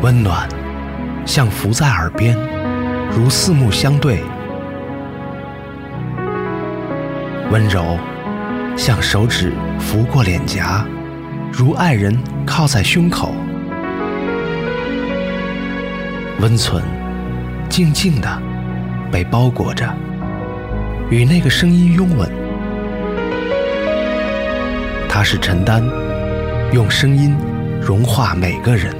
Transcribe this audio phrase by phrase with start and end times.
[0.00, 0.48] 温暖
[1.26, 2.38] 像拂在耳边，
[3.10, 4.18] 如四目相对；
[7.50, 7.98] 温柔
[8.76, 10.86] 像手指拂过脸颊，
[11.52, 12.16] 如爱人
[12.46, 13.34] 靠在胸口。
[16.40, 16.80] 温存
[17.68, 18.40] 静静的
[19.10, 19.92] 被包裹着，
[21.10, 22.30] 与那个声音拥吻。
[25.08, 25.82] 它是陈丹，
[26.72, 27.36] 用声音
[27.82, 28.94] 融化每个人。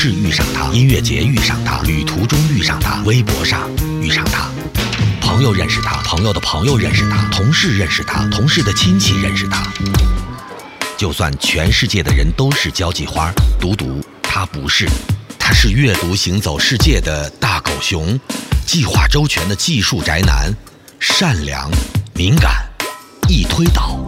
[0.00, 3.68] 是遇上他，音乐节遇上他，旅途中遇上他，微博上
[4.00, 4.48] 遇上他，
[5.20, 9.60] 朋友认识他，朋友的朋友认识他，同事认识他，同事的亲戚认识他。
[10.96, 14.88] 就算全世界的人都是交际花，独独他不是，
[15.36, 18.16] 他是阅读行走世界的大狗熊，
[18.64, 20.54] 计划周全的技术宅男，
[21.00, 21.68] 善良、
[22.14, 22.64] 敏感、
[23.28, 24.07] 易推倒。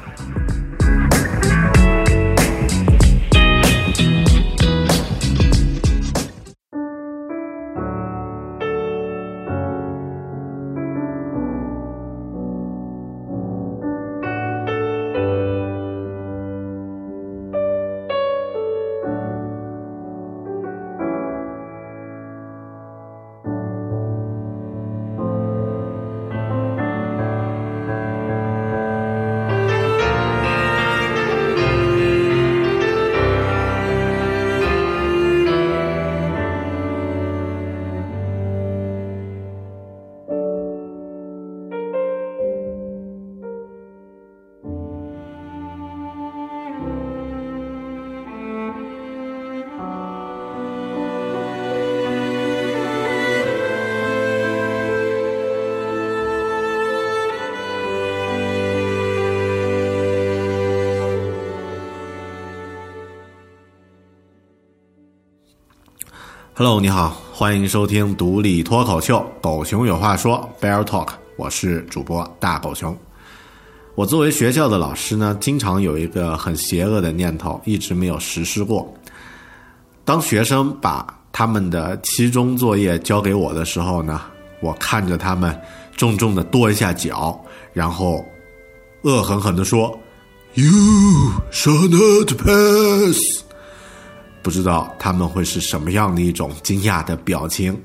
[66.63, 72.95] Hello，你好，欢迎收听独立脱口秀《狗熊有话说》Bear Talk，我是主播大狗熊。
[73.95, 78.93] 我作为学校的老师呢，经常有一个很邪恶的念头，一直没有实施过。
[80.05, 84.21] 当学生把他们的期中作业交给我的时候呢，
[84.61, 85.59] 我看着他们
[85.97, 88.23] 重重的跺一下脚，然后
[89.01, 89.99] 恶狠狠地说
[90.53, 90.67] ：“You
[91.51, 93.41] shall not pass。”
[94.41, 97.77] 不知道他们会是什么样的一种惊讶的表情。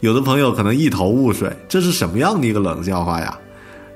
[0.00, 3.36] 有的朋友可能一头雾水，这是什么样的一个冷笑话呀？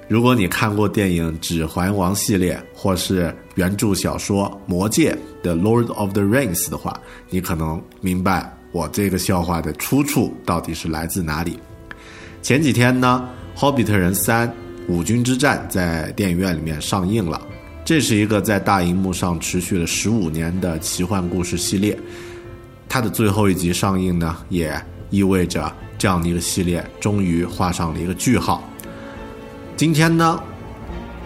[0.08, 6.98] 如果你看过电影《指环王》系列，或是原著小说《魔戒》的《Lord of the Rings》的话，
[7.28, 11.60] 你可能明白我这个笑话的出处到底是来自哪里。
[12.42, 13.28] 前几天呢，
[13.60, 14.52] 《霍比特人三：
[14.88, 17.40] 五军之战》在电影院里面上映了。
[17.90, 21.98] 这是一个在大荧幕上持续了十五年的奇幻故事系列，
[22.88, 24.80] 它的最后一集上映呢，也
[25.10, 28.62] 意味着这样的一个系列终于画上了一个句号。
[29.76, 30.40] 今天呢，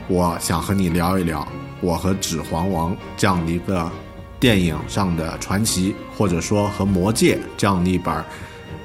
[0.09, 1.47] 我想和你聊一聊
[1.83, 3.93] 我和《指环王》这样的一个
[4.41, 8.25] 电影上的传奇，或者说和《魔戒》这样的一本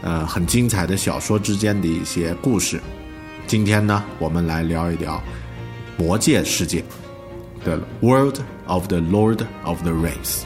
[0.02, 2.78] 呃很精彩的小说之间的一些故事。
[3.48, 5.16] 今天呢，我们来聊一聊
[6.04, 6.84] 《魔戒》世界。
[7.64, 10.44] The World of the Lord of the Rings。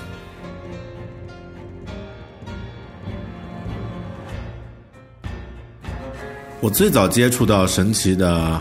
[6.59, 8.59] 我最早接触到神奇的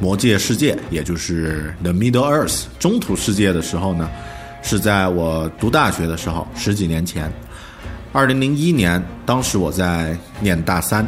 [0.00, 4.08] 魔界世界，也就是 The Middle Earth 中土世界的时候呢，
[4.62, 7.32] 是在我读大学的时候，十几年前，
[8.12, 11.04] 二零零一年，当时我在念大三，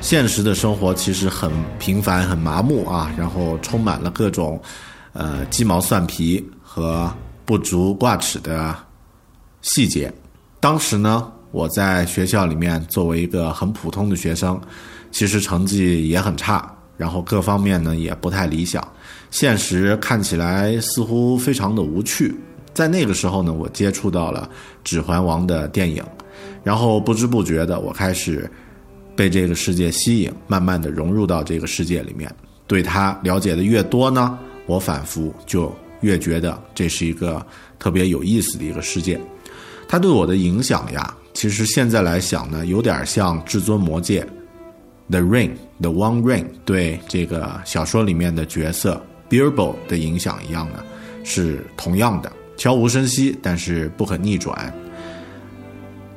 [0.00, 4.60] 现实的生活其实很平凡、很麻木啊，然后充满了各种。
[5.12, 7.12] 呃，鸡毛蒜皮和
[7.44, 8.74] 不足挂齿的
[9.60, 10.12] 细节。
[10.58, 14.58] 当时呢，我在学校里面作为一个很普通的学生，
[15.10, 18.86] 其实成绩也很差，然后各方面呢也不太理想。
[19.30, 22.34] 现实看起来似乎非常的无趣。
[22.72, 24.48] 在那个时候呢，我接触到了
[24.82, 26.02] 《指环王》的电影，
[26.64, 28.50] 然后不知不觉的，我开始
[29.14, 32.34] 被这个世界吸引，慢慢的融入到这个世界里面。
[32.66, 34.38] 对他了解的越多呢。
[34.66, 37.44] 我反复就越觉得这是一个
[37.78, 39.20] 特别有意思的一个世界，
[39.88, 44.22] 它对我的影响呀，其实现在来想呢，有点像《至尊魔戒》
[45.10, 50.84] The Ring The One Ring 对这个小说里面的角色 Bilbo 的影响一样的，
[51.24, 54.72] 是同样的，悄无声息，但是不可逆转。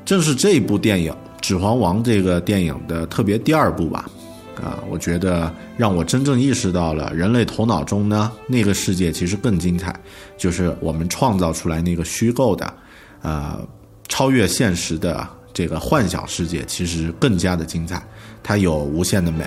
[0.06, 4.10] 正是这一部电影《指环王》这个电影的特别第二部吧，
[4.62, 9.94] 啊，我觉得让我真正意识到了人类头脑中呢那个世界其实更精彩，
[10.38, 12.74] 就是我们创造出来那个虚构的，
[13.22, 13.60] 呃，
[14.08, 18.02] 超越现实的这个幻想世界，其实更加的精彩。
[18.44, 19.46] 它有无限的美，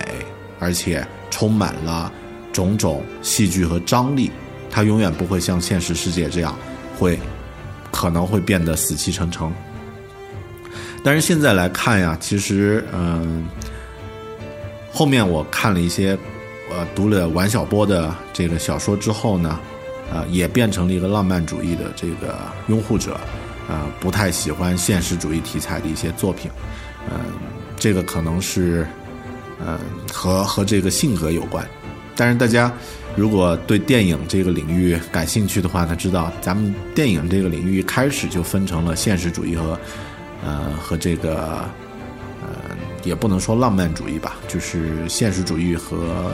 [0.59, 2.11] 而且充满了
[2.51, 4.29] 种种戏剧和张力。
[4.69, 6.55] 它永远不会像现实世界这样，
[6.97, 7.17] 会
[7.91, 9.51] 可能会变得死气沉沉。
[11.03, 13.47] 但是现在来看呀，其实嗯，
[14.91, 16.17] 后面我看了一些，
[16.71, 19.59] 呃，读了王小波的这个小说之后呢，
[20.11, 22.37] 呃，也变成了一个浪漫主义的这个
[22.67, 23.19] 拥护者，
[23.67, 26.49] 呃，不太喜欢现实主义题材的一些作品，
[27.09, 27.19] 嗯，
[27.77, 28.85] 这个可能是，
[29.63, 29.79] 呃，
[30.11, 31.67] 和和这个性格有关。
[32.15, 32.71] 但是大家
[33.15, 39.79] 如果对电影这个领域感兴趣的话，他知道咱们电影这个领域开始就分成了现实主义和。
[40.41, 41.65] 呃，和这个，
[43.03, 46.33] 也不能说浪漫主义吧，就是现实主义和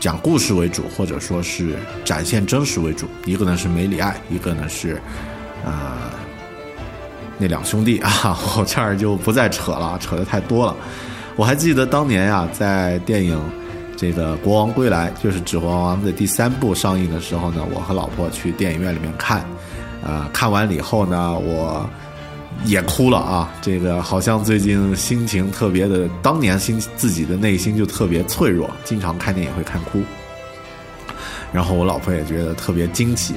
[0.00, 1.74] 讲故事为主，或者说是
[2.04, 3.06] 展现真实为主。
[3.24, 5.00] 一个呢是梅里爱，一个呢是，
[5.64, 6.10] 呃，
[7.38, 10.76] 那两兄弟啊，我这儿就不再扯了，扯的太多了。
[11.34, 13.40] 我还记得当年呀，在电影
[13.96, 19.44] 这个《国王归来》就是《指环王》的第三部上映的时候呢，我和老婆去电影院里面看，
[20.04, 21.88] 呃，看完了以后呢，我。
[22.64, 23.52] 也哭了啊！
[23.62, 30.02] 这个好像最近心情特别的，当年心自己的内心就特别脆弱，经常看电影会看哭。
[31.52, 33.34] 然后我老婆也觉得特别惊奇。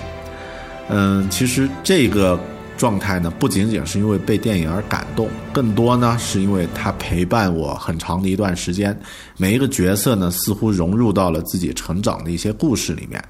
[0.89, 2.37] 嗯，其实这个
[2.77, 8.99] 状态呢，不仅仅是因为被电影而感动，更多呢是因为它陪伴我很长的一段时间。
[9.37, 13.23] 每一个角色呢，似乎融入到了自己成长的一些故事里面。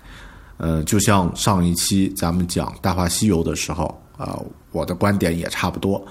[0.57, 4.01] 呃，就像上一期咱们讲《大话西游》的时候。
[4.17, 4.37] 啊，
[4.71, 6.03] 我的观点也差不多。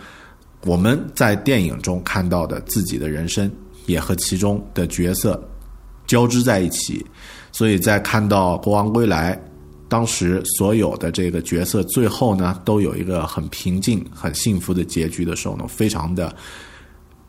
[0.66, 3.50] 我们在电影中看到的自己的人生，
[3.86, 5.42] 也和其中的角色
[6.06, 7.04] 交织在一起。
[7.50, 9.34] 所以在看到《国王归来》
[9.88, 16.34] 当时所有的这个角色最后呢，都有一个很平静、很幸福的结局的时候呢，非常的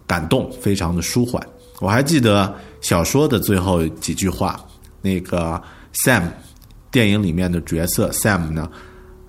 [0.05, 1.41] 感动，非常的舒缓。
[1.79, 4.59] 我还记得小说的最后几句话，
[5.01, 5.59] 那个
[5.93, 6.23] Sam
[6.91, 8.69] 电影里面的角色 Sam 呢。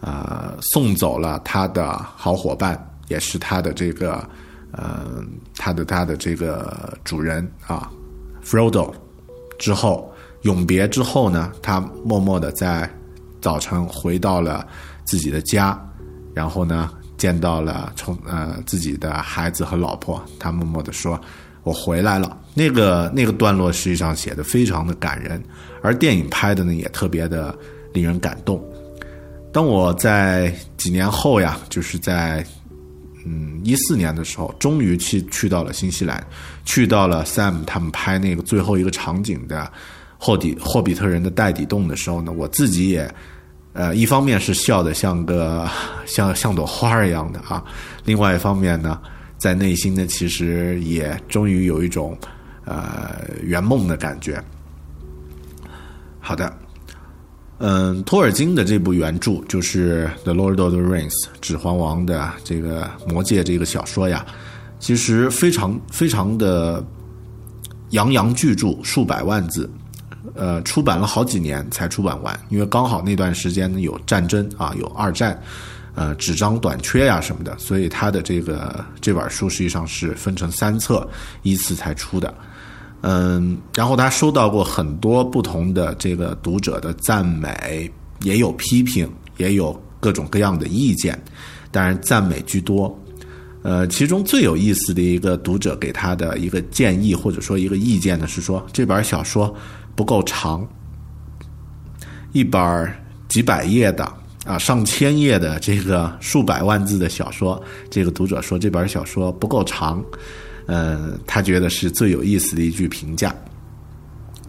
[0.02, 2.76] 呃，送走了他的好伙伴，
[3.08, 4.28] 也是他的这个，
[4.72, 5.24] 呃，
[5.56, 7.90] 他的他的这个主人啊
[8.44, 8.92] ，Frodo。
[9.58, 10.12] 之后
[10.42, 12.90] 永别之后呢，他默默的在
[13.40, 14.66] 早晨回到了
[15.04, 15.80] 自己的家，
[16.34, 21.20] 然后呢，见到了从呃自己的孩子和老婆，他默默的说
[21.62, 25.40] ：“我回来了。”那个那个段落实际上写的非常的感人，
[25.80, 27.56] 而电影拍的呢也特别的
[27.92, 28.60] 令人感动。
[29.52, 32.44] 当我在几年后呀，就是在
[33.26, 36.26] 嗯一四年的时候，终于去去到了新西兰，
[36.64, 39.70] 去到了 Sam 他们拍那个最后一个场景的
[40.18, 43.14] 霍底霍比特人的袋底洞的时候呢，我自己也
[43.74, 45.68] 呃一方面是笑得像个
[46.06, 47.62] 像像朵花儿一样的啊，
[48.06, 48.98] 另外一方面呢，
[49.36, 52.16] 在内心呢其实也终于有一种
[52.64, 54.42] 呃圆梦的感觉。
[56.20, 56.50] 好的。
[57.64, 64.26] 嗯，托尔金的这部原著就是《The Lord of the Rings》指环王的这个魔戒这个小说呀，
[64.80, 66.84] 其实非常非常的
[67.90, 69.70] 洋洋巨著，数百万字，
[70.34, 75.40] 呃，出版了好几年才出版完，因为刚好那段时间有战争啊，有二战，
[75.94, 81.08] 呃，纸张短缺呀什么的，所以他的这个这本书实际上是分成三册
[81.44, 82.34] 依次才出的。
[83.02, 87.90] 嗯，然后他收到过很多不同的这个读者的赞美，
[88.22, 91.20] 也有批评，也有各种各样的意见，
[91.72, 92.96] 当然赞美居多。
[93.62, 99.52] 呃，其中最有意思的一个读者给他的一个建议或者说一个意见呢，是说这本小说
[99.96, 100.64] 不够长，
[102.32, 102.60] 一本
[103.28, 104.04] 几百页的
[104.44, 110.04] 啊上千页的这个数百万字的小说，这个读者说这本小说不够长。
[110.66, 113.34] 呃，他觉得是最有意思的一句评价，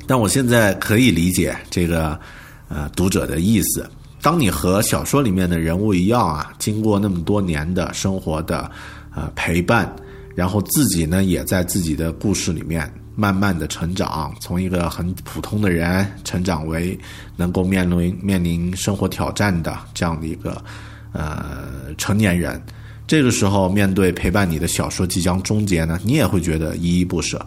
[0.05, 2.19] 但我现在可以理解这个
[2.67, 3.89] 呃读者的意思。
[4.21, 8.71] 当你和小说里面的人物一样啊，经过那么多年的生活的
[9.13, 9.93] 呃陪伴，
[10.33, 16.97] 然后自己呢也在自己的故事里面慢慢的成长，从一个很普通的人成长为
[17.35, 20.63] 能够面临面临生活挑战的这样的一个
[21.11, 22.61] 呃成年人。
[23.13, 27.39] 这个时候，面对陪伴你的小说即将终结呢，你也会觉得依依不舍。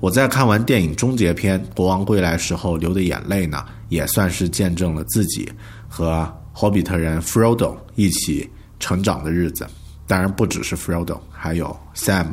[0.00, 5.52] 我在看完电影终结篇《国王归来》时候流的眼泪呢，也算是见证了自己
[5.86, 8.48] 和霍比特人 Frodo 一起
[8.80, 9.66] 成长的日子。
[10.06, 12.28] 当然，不只是 Frodo，还有 Sam，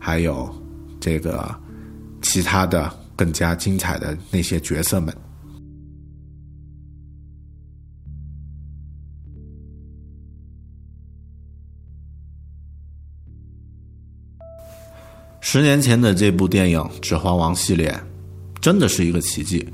[0.00, 0.52] 还有
[0.98, 1.48] 这个
[2.20, 5.14] 其他的更加精彩的那些角色们。
[15.50, 17.98] 十年前的这部电影《指环王》系列，
[18.60, 19.66] 真的是一个奇迹。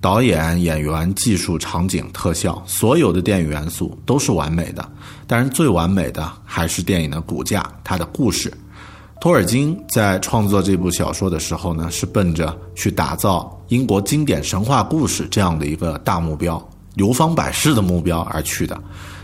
[0.00, 4.88] 导演、演员、技术、场景、特效，所有的电影元素都是完美的。
[5.26, 8.56] 但是最完美的还是电影的骨架，它的故事。
[9.20, 16.64] 托尔金在创作这部小说的时候呢，是奔着去打造英国经典神话故事这样的一个大目标、
[16.94, 18.80] 流芳百世的目标而去的。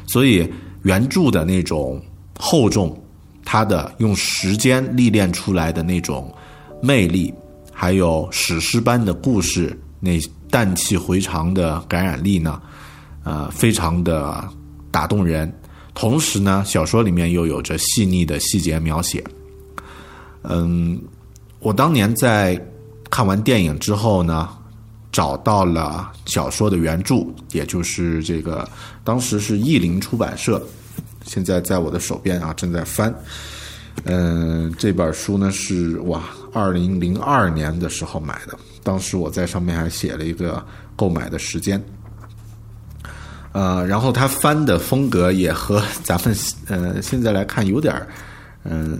[0.08, 2.02] 所以原著的那种
[2.36, 2.98] 厚重。
[3.44, 6.32] 他的用时间历练出来的那种
[6.82, 7.32] 魅力，
[7.72, 10.18] 还有史诗般的故事，那
[10.50, 12.60] 荡气回肠的感染力呢，
[13.24, 14.42] 呃，非常的
[14.90, 15.52] 打动人。
[15.94, 19.22] 同时呢，小说里面又有着细腻的细节描写。
[20.42, 21.00] 嗯，
[21.58, 22.58] 我当年在
[23.10, 24.48] 看完电影之后呢，
[25.10, 28.68] 找到了小说的原著，也就是这个
[29.04, 30.62] 当时是译林出版社。
[31.24, 33.14] 现在在我的手边啊，正在翻。
[34.04, 40.64] 嗯，这本书呢是哇，二零零二年的时候买的，当时我在上面还写了一个
[40.96, 41.82] 购买的时间。
[43.52, 46.34] 呃，然后他翻的风格也和咱们
[46.68, 48.08] 呃现在来看有点儿
[48.64, 48.98] 嗯，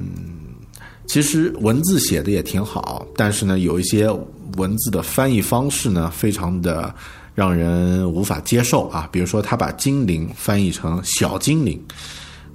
[1.06, 4.10] 其实文字写的也挺好，但是呢，有一些
[4.58, 6.94] 文字的翻译方式呢，非常的。
[7.34, 9.08] 让人无法接受啊！
[9.10, 11.82] 比如说，他把精灵翻译成小精灵，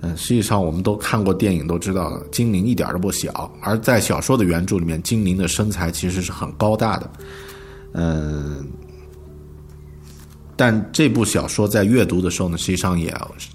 [0.02, 3.52] 嗯，实际上我们都看过电影，都知道精灵一点都不小。
[3.60, 7.10] 而在小说的原著里面，精灵的身材其实是很高大的，
[7.94, 8.68] 嗯。
[10.56, 13.12] 但这部小说在阅读的时候呢，实际上也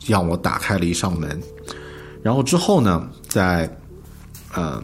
[0.06, 1.40] 让我打开了一扇门。
[2.20, 3.68] 然后之后呢，在
[4.56, 4.82] 嗯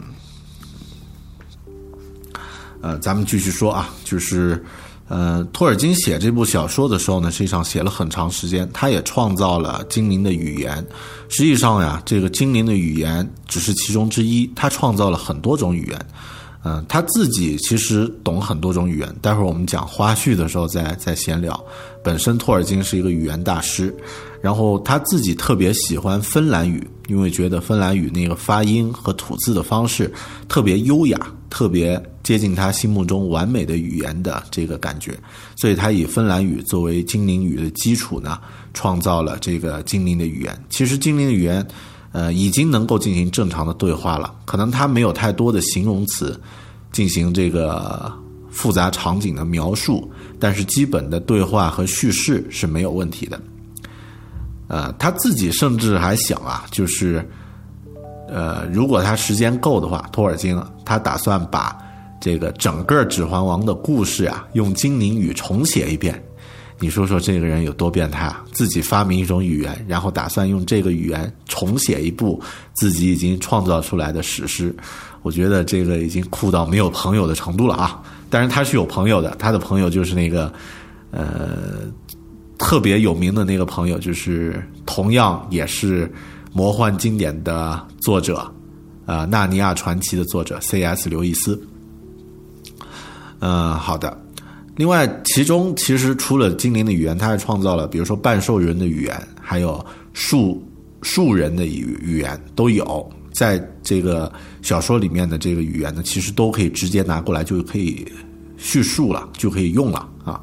[2.81, 4.63] 呃，咱们继续说啊，就是。
[5.09, 10.85] 呃，托尔金写这部小说的时候呢，实际上写了很长时间，他也创造了精灵的语言。
[11.27, 15.99] 实际上呀，这个精灵的语言只是其中之一，他创造了很多种语言。
[16.63, 19.15] 嗯，他自己其实懂很多种语言。
[19.21, 21.59] 待会儿我们讲花絮的时候再再闲聊。
[22.03, 23.95] 本身托尔金是一个语言大师，
[24.41, 30.09] 然后他自己特别喜欢芬兰语，因为觉得芬兰语那个发音和吐字的方式
[30.47, 32.01] 特别优雅，特别。
[32.21, 35.17] 接近他心目中完美的语言的这个感觉，
[35.55, 38.37] 所以他以芬兰语作为精灵语的基础呢，
[38.71, 40.55] 创造了这个精灵的语言。
[40.69, 41.67] 其实精灵的语言，
[42.11, 44.31] 呃，已经能够进行正常的对话了。
[44.45, 46.39] 可能它没有太多的形容词
[46.91, 48.13] 进行这个
[48.51, 50.07] 复杂场景的描述，
[50.39, 53.41] 但是基本的对话和叙事是没有问题的。
[54.69, 57.27] 呃，他自己甚至还想啊，就是
[58.29, 61.77] 呃，如果他时间够的话，托尔金他打算把。
[62.21, 66.21] 这个整个《指环王》的故事啊，用精灵语重写一遍，
[66.77, 68.43] 你说说这个人有多变态啊？
[68.51, 72.37] 自己发明一种语言，然后打算用这个语言重写一部
[72.73, 74.75] 自己已经创造出来的史诗，
[75.21, 78.03] 我觉得这个已经酷到没有朋友的程度了啊！
[78.29, 80.51] 但是他是有朋友的，他的朋友就是那个
[81.11, 81.87] 呃
[82.59, 86.11] 特别有名的那个朋友，就是同样也是
[86.53, 88.45] 魔幻经典的作者，
[89.05, 91.09] 呃，《纳尼亚传奇》的作者 C.S.
[91.09, 91.59] 刘易斯。
[93.39, 94.21] 嗯，好的。
[94.75, 100.61] 另外，其中其实除了精灵的语言，他还创造了，比如说半兽人的语言，还有树
[101.01, 103.09] 树人的语语言都有。
[103.31, 108.05] 在这个小说里面的这个语言呢，其实都可以直接拿过来就可以
[108.57, 110.41] 叙述了，就可以用了啊。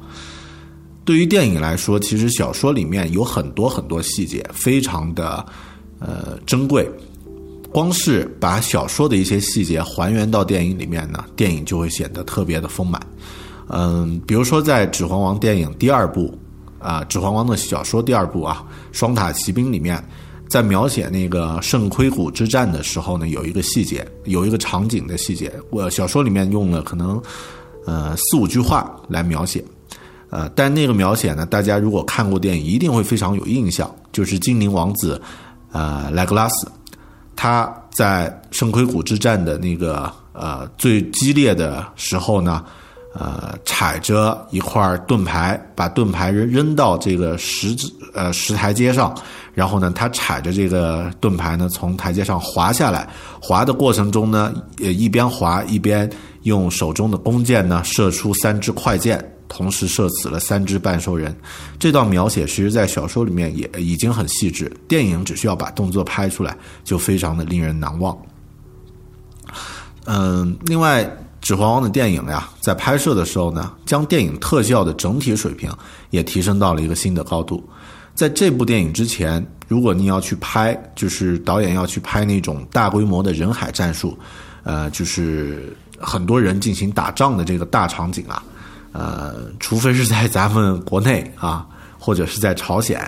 [1.07, 5.45] 对于电影来说，其实小说里面有很多很多细节，非常的
[5.99, 6.85] 呃珍贵。
[7.71, 13.01] 光是把小说的一些细节还原到电影里面呢，电影就会显得特别的丰满。
[13.69, 16.37] 嗯，比如说在《指环王》电影第二部
[16.77, 18.65] 啊，《指环王》的小说第二部啊，
[18.97, 20.03] 《双塔奇兵》里面，
[20.49, 27.21] 在描写那个圣盔谷之战的时候呢，有一个细节，有一个场景的细节，我小说里面用了可能
[27.85, 29.63] 呃四五句话来描写，
[30.29, 35.21] 呃，但那个描写呢，大家如果看过电影，一定会非常有印象，就是精灵王子
[35.71, 36.71] 呃莱格拉斯。
[37.35, 42.65] 他在圣盔谷之战的那个呃最激烈的时候呢，
[43.13, 47.75] 呃，踩着一块盾牌，把盾牌扔扔到这个石
[48.13, 49.15] 呃石台阶上，
[49.53, 53.07] 然后呢，他踩着这个盾牌呢，从台阶上滑下来。
[53.39, 56.09] 滑的过程中呢，也一边滑一边
[56.41, 61.35] 用手中的弓箭呢，射出三支快箭，同时射死了三只半兽人。
[61.79, 68.17] 这段描写其实，在小说里面也已经很细致，电影只需要把动作拍出来，就非常的令人难忘。
[70.05, 71.09] 嗯，另外。
[71.49, 75.71] 《指环王》的电影呀，在拍摄的时候呢，将电影特效的整体水平
[76.09, 77.63] 也提升到了一个新的高度。
[78.13, 84.17] 在这部电影之前，如果你要去拍，就是导演要去拍那种大规模的人海战术，
[84.63, 88.43] 呃，就是很多人进行打仗的这个大场景啊，
[88.97, 91.67] 呃，除非是在咱们国内啊，
[91.99, 92.99] 或者是在朝鲜，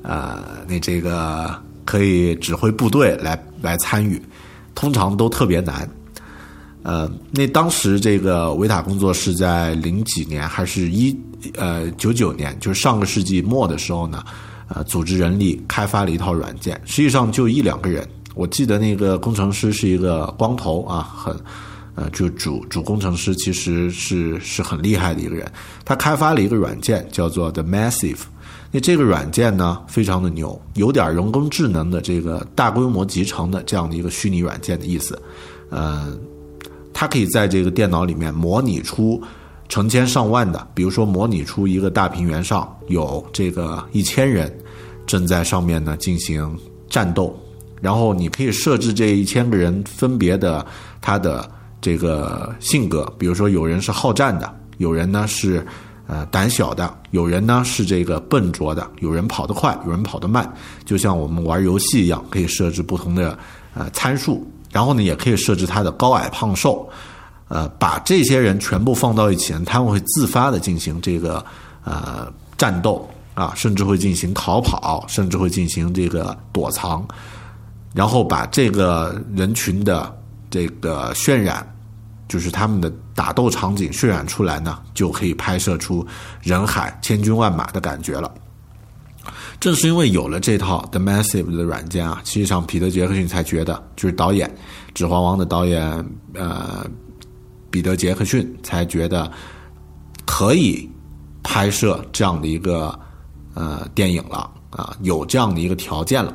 [0.00, 4.18] 呃，那这个可以指挥部队来来参与，
[4.74, 5.86] 通常都特别难。
[6.82, 11.14] 呃，那当时这个维塔工作室在零几年还是一
[11.56, 14.24] 呃九九年，就是上个世纪末的时候呢，
[14.68, 18.08] 呃，组织人力开发了一套软件，实际上就一两个人。
[18.34, 21.36] 我记得那个工程师是一个光头啊，很
[21.96, 25.50] 呃，就主主工程师其实是是很厉害的一个人。
[25.84, 28.20] 他开发了一个软件叫做 The Massive，
[28.70, 35.20] 那这个软件呢非常的牛，有点人工智能的这个大规模集成的这样的一个虚拟软件的意思，
[35.70, 36.16] 呃。
[36.98, 39.22] 它可以在这个电脑里面模拟出
[39.68, 44.50] 成千上万的，比如说模拟出一个大平原上有这个一千人
[45.06, 47.38] 正在上面呢进行战斗，
[47.82, 50.64] 然后你可以设置这一千个人分别的
[51.02, 51.46] 他的
[51.80, 55.64] 这个性格，比如说有人是好战的，有人呢是
[56.06, 60.52] 呃胆小的，有人呢是这个笨拙的，有人跑得快，有人跑得慢，
[60.84, 63.38] 就像我们玩游戏一样，可以设置不同的
[63.74, 64.46] 呃参数。
[64.72, 66.86] 然后呢，也可以设置他的高矮胖瘦，
[67.48, 71.42] 呃，把这些人全部放到一起，他们会自发的进行这个
[71.82, 77.06] 呃战斗啊，甚至会进行逃跑，甚至会进行这个躲藏，
[77.94, 80.14] 然后把这个人群的
[80.56, 81.66] 这个渲染，
[82.26, 86.06] 就是他们的打斗场景渲染出来呢，就可以拍摄出
[86.40, 88.32] 人海千军万马的感觉了。
[89.60, 94.48] 正是因为有了这套 The Massive 的软件啊，实际上彼得·杰克逊才觉得，就是导演
[94.94, 95.82] 《指环王》的导演
[96.32, 96.86] 呃，
[97.70, 99.30] 彼得·杰克逊才觉得
[100.24, 100.88] 可以
[101.42, 102.98] 拍摄这样的一个
[103.52, 106.34] 呃电影了啊，有这样的一个条件了。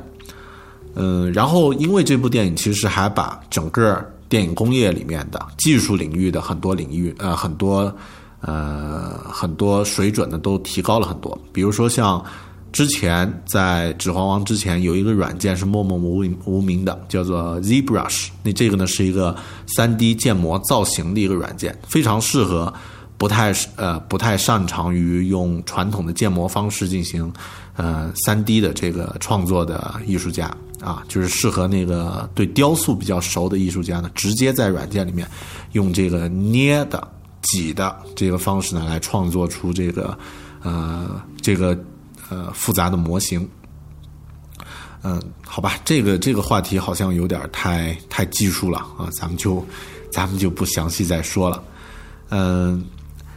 [0.94, 7.94] 嗯，然后因为这部电影其实还把整个电影工业里面的技术领域的很多领域呃很多
[8.40, 12.24] 呃很多水准呢都提高了很多，比如说像。
[12.72, 18.28] 之前在《指环王》之前有一个软件是默默无名无名的，叫做 ZBrush。
[18.42, 22.72] 那这个呢是一个三 D 建模造型的一个软件，非常适合
[23.18, 27.30] 不太呃不太擅长于用传统的建模方式进行
[27.76, 30.50] 呃三 D 的这个创作的艺术家
[30.82, 35.26] 啊，就是适合那个对雕塑比较熟的艺术家呢，直接在软件里面
[35.72, 37.06] 用这个捏的
[37.40, 40.18] 挤的这个方式呢来创作出这个
[40.62, 41.78] 呃这个。
[42.30, 43.46] 呃，复杂的模型，
[45.02, 49.62] 嗯，好吧，这个这个话题好像有点太太技术了啊，咱们就
[50.10, 51.62] 咱们就不详细再说了。
[52.30, 52.82] 嗯，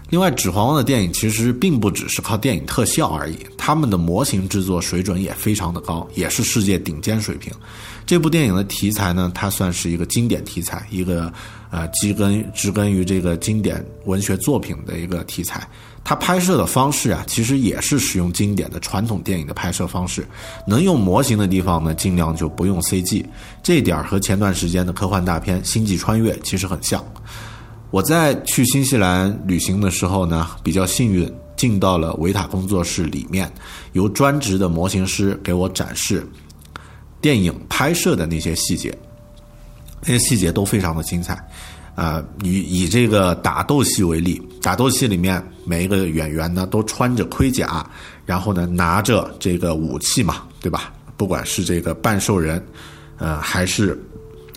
[0.10, 7.52] 另外，《指环王》的电影其实并不只是靠电影特效而已，他们的模型制作水准也非常的高，也是世界顶尖水平。
[8.06, 11.34] 这部电影的题材呢，它算是一个经典题材，一个
[11.72, 15.68] 呃，基根植根于这个经典文学作品的一个题材。
[16.04, 20.24] 它拍摄的方式啊，其实也是使用经典的传统电影的拍摄方式，
[20.68, 23.26] 能用模型的地方呢，尽量就不用 CG。
[23.64, 27.04] 这一点和前段时间的科幻大片《星际穿越》其实很像。
[27.96, 33.50] 我在去新西兰旅行的时候呢，比较幸运进到了维塔工作室里面，
[33.94, 36.28] 由专职的模型师给我展示
[37.22, 38.94] 电影拍摄的那些细节，
[40.02, 41.42] 那些细节都非常的精彩。
[41.96, 47.90] 啊，以以这个打斗戏为例，打斗戏里面每一个演员呢都穿着盔甲，
[48.26, 50.92] 然后呢拿着这个武器嘛，对吧？
[51.16, 52.62] 不管是这个半兽人，
[53.20, 53.98] 呃，还是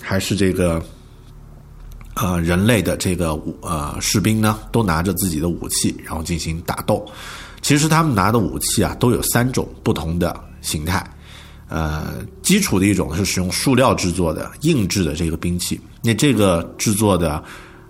[0.03, 0.85] 还是这个
[2.21, 7.07] 呃人类的这个呃士兵呢，都拿着自己的武器，然后进行打斗。
[7.63, 11.05] 其实他们拿的武器啊，都有三种不同的形态。
[11.69, 17.43] 呃，基础的一种是使用塑料制作的硬质的这个兵器，那这个制作的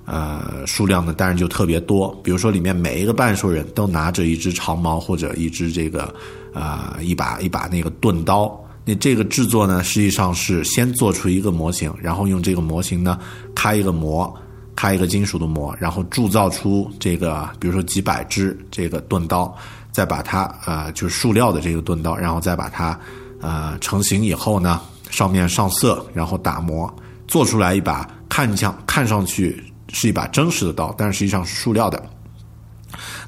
[0.04, 2.12] 呃数量呢，当然就特别多。
[2.22, 6.12] 比如说，里面每一个半兽人都拿着一支长矛或者一支这个
[6.54, 8.58] 呃一把一把那个钝刀。
[8.90, 13.18] 那这个制作呢，实际上是先做出一个模型，然后用这个模型呢
[13.54, 14.34] 开一个模，
[14.74, 19.54] 开一个金属的模，然后铸造出这个，比如说几百只这个钝刀，
[19.92, 22.98] 再把它呃就是塑料的这个钝刀，然后再把它
[23.42, 26.90] 呃成型以后呢，上面上色，然后打磨，
[27.26, 32.02] 做出来一把看上看上去是一把真实的刀，但实际上是塑料的。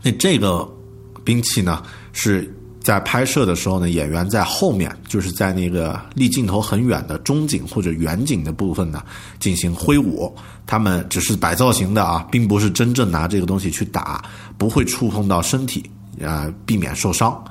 [0.03, 0.67] 那这个
[1.23, 1.83] 兵器呢
[2.15, 2.51] 是。
[2.81, 9.03] 在拍摄的时候呢，演员在后面，就是在那个离镜头很远的中景或者远景的部分呢，
[9.39, 10.35] 进行挥舞。
[10.67, 14.25] 他们只是摆造型的啊，并不是真正拿这个东西去打，
[14.57, 15.85] 不会触碰到身体
[16.25, 17.45] 啊，避免受伤。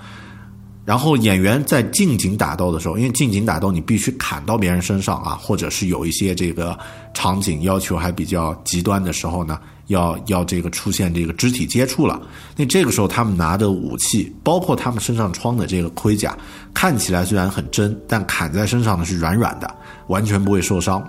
[0.83, 6.77] 然后演员在近景打斗的时候，因为近景打斗你必须砍到别人身上啊，或者是有一些这个
[7.13, 9.59] 场景要求还比较极端的时候呢。
[9.89, 12.19] 要要这个出现这个肢体接触了，
[12.55, 16.37] 那这个时候他们拿的武器，包括他们身上穿的这个盔甲，
[16.73, 19.75] 看起来虽然很真，但砍在身上呢是软软的，
[20.07, 21.03] 完全不会受伤。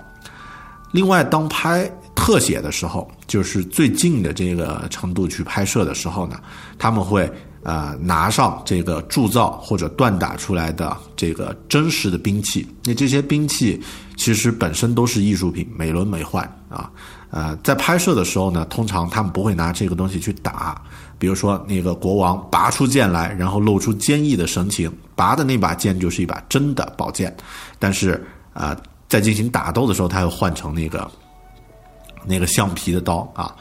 [0.93, 6.41] 另外，当拍特写的时候，就是最近的这个程度去拍摄的时候呢，
[6.79, 7.31] 他们会
[7.63, 12.67] 呃拿上这个铸造或者锻打出来的这个真实的兵器。
[12.85, 13.81] 那这些兵器
[14.17, 16.39] 其实本身都是艺术品，美轮美奂
[16.71, 16.91] 啊。
[17.31, 20.83] 呃，在拍摄的时候呢，通常他们不会拿这个东西去打。
[21.17, 27.37] 比如说，那个国王拔出剑来，然后露出坚毅的神情，拔的那把剑就是一把真的宝剑。
[27.79, 28.75] 但是，啊，
[29.07, 31.09] 在进行打斗的时候，他又换成那个
[32.25, 33.55] 那个橡皮的刀啊。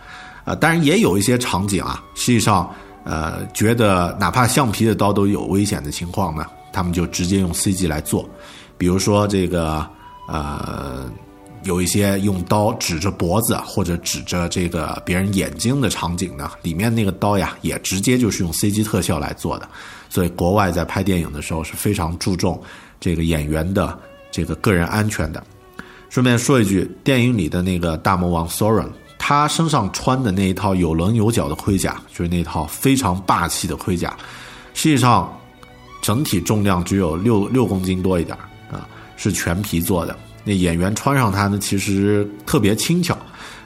[0.45, 8.27] 呃，当然也有一些场景啊，实际上，呃，觉得哪怕橡皮的刀都有危险的情况呢，他们就直接用 CG 来做。
[8.77, 9.86] 比如说这个，
[10.27, 11.12] 呃。
[11.63, 19.67] 有一些用刀指着脖子或者指着这个别人眼睛的场景呢，里面那个刀呀也直接就是用 CG 特效来做的，
[20.10, 22.62] 所以国外在拍电影的时候是非常注重
[23.00, 23.98] 这个演员的
[24.32, 25.43] 这个个人安全的。
[26.10, 28.88] 顺便说一句，电影里的那个大魔王 Soren，
[29.19, 34.17] 他身上穿的那一套有棱有角的盔甲，就是那套非常霸气的盔甲，
[34.74, 35.32] 实际上
[36.02, 38.36] 整体重量只有六六公斤多一点
[38.72, 40.17] 啊，是全皮做的。
[40.43, 43.17] 那演员穿上它呢，其实特别轻巧，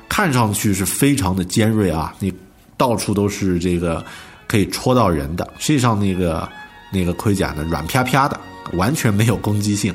[0.09, 2.13] 看上去是非常的尖锐啊！
[2.19, 2.33] 你
[2.75, 4.03] 到处都是这个
[4.47, 5.47] 可以戳到人的。
[5.59, 6.49] 实际上，那个
[6.91, 8.39] 那个盔甲呢，软啪啪的，
[8.73, 9.93] 完全没有攻击性。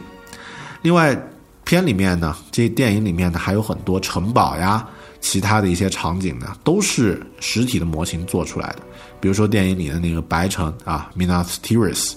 [0.83, 1.21] 另外，
[1.65, 4.87] 片里面呢，这电影里面呢，还有很多城堡呀，
[5.21, 8.79] 其他的一些场景呢，都是实体的模型做出来的。
[9.21, 12.15] 比如说电影里的那个白城啊，Minas Tirith，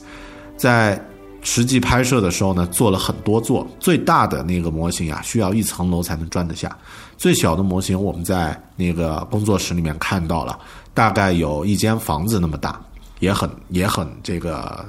[0.55, 1.03] 在。
[1.43, 6.69] 实际拍摄的时候呢，做了很多座，最大的那个模型啊，需要一层楼才能装得下；
[7.17, 10.57] 最小的模型，我们在那个工作室里面看到了，
[10.93, 12.79] 大概有一间房子那么大，
[13.19, 14.85] 也很也很这个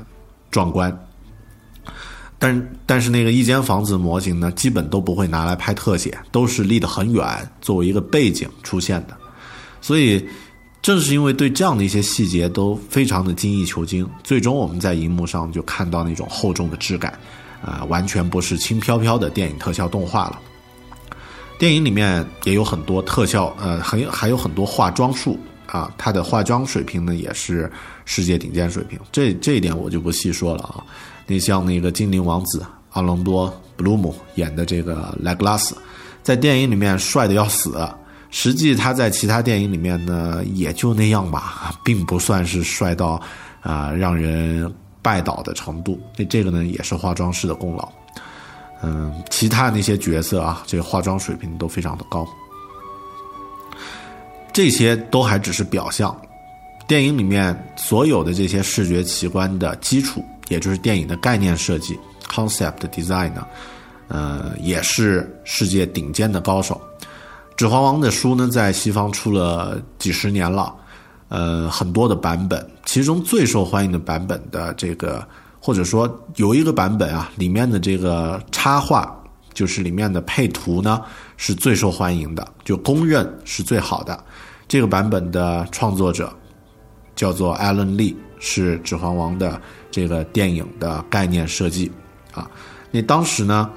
[0.51, 0.97] 壮观。
[2.39, 9.17] 但但是那个一间房子模型呢，基本都不会拿来拍特写，都是离得很远，作为一个背景出现的，
[9.81, 10.29] 所以。
[10.83, 17.17] 正是因为对这样的一些细节都非常的精益求精，最终我们在荧幕上就看到那种厚重的质感，
[17.65, 20.41] 啊，完全不是轻飘飘的电影特效动画了。
[21.57, 27.71] 电影里面也有很多特效，呃，很还有很多化妆术啊，它的化妆水平呢也是
[28.05, 28.99] 世界顶尖水平。
[29.13, 30.83] 这这一点我就不细说了啊。
[31.29, 35.77] 你像那个精灵王子阿隆多·布鲁姆演的这个莱格拉斯，
[36.25, 37.79] 在电影里面帅的要死。
[38.33, 43.21] 实际他在其他电影里面呢，也就那样吧，并不算是帅到
[43.61, 46.01] 啊让人拜倒的程度。
[46.17, 47.89] 那这个呢，也是化妆师的功劳。
[48.83, 52.27] 嗯，其他那些角色啊，这个化妆水平都非常的高。
[54.53, 56.15] 这些都还只是表象，
[56.89, 63.47] 电影里面所有的这些视觉奇观的基础，也就是电影的概念设计 （concept design） 呢，
[64.09, 66.75] 呃，也是世界顶尖的高手。
[67.63, 70.75] 《指环王》的书呢，在西方出了几十年了，
[71.29, 75.25] 呃，很多的版本，其中最受欢迎的版本的这个，
[75.61, 79.17] 或者说有一个版本啊，里面的这个插画，
[79.55, 81.03] 就是里面的配图呢，
[81.37, 84.25] 是最受欢迎的，就公认是最好的。
[84.67, 86.35] 这个版本的创作者
[87.15, 91.93] 叫做 Alan Lee，是《指环王》的这个电影的概念设计
[92.35, 92.51] 啊。
[92.91, 93.71] 那当时呢？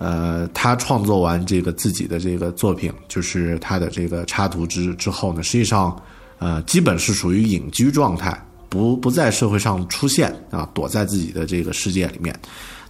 [0.00, 5.94] 呃，他创作完这个自己的这个作品，就是他的这个插图之之后呢，实际上，
[6.38, 8.34] 呃，基本是属于隐居状态，
[8.70, 12.34] 不不在社会上出现啊，躲在自己的这个世界里面。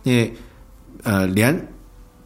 [0.05, 0.31] 那
[1.03, 1.53] 呃，连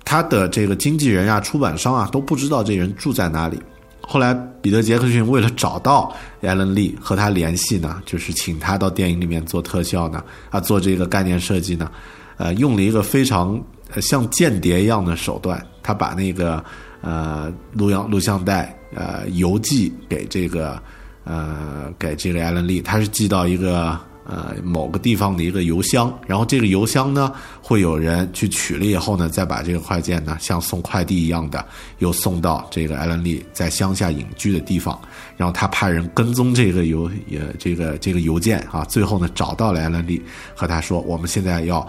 [0.05, 3.59] 他的这个经纪人啊、出版商啊都不知道这人住在哪里。
[4.03, 11.91] 后来，彼得·杰克逊为了找到艾伦·利和他联系呢，就是请他到电影里面做特效呢，啊，做这个概念设计呢，
[12.37, 13.59] 呃，用了一个非常。
[14.01, 16.65] 像间谍一样的手段，他把那个
[17.01, 20.81] 呃录像录像带呃邮寄给这个
[21.25, 23.99] 呃给这个艾伦利，他是寄到一个。
[24.27, 27.31] 呃，某个地方的一个邮箱，然后这个邮箱呢，
[27.61, 31.63] 会有人去取了以后呢，再把这个快件呢，像送快递一样的，
[31.99, 34.99] 又送到这个艾伦利在乡下隐居的地方，
[35.37, 40.23] 然后他派人跟踪这个邮也这个这个邮件啊，最后呢找到了艾伦利，
[40.57, 41.87] 和他说，我们现在要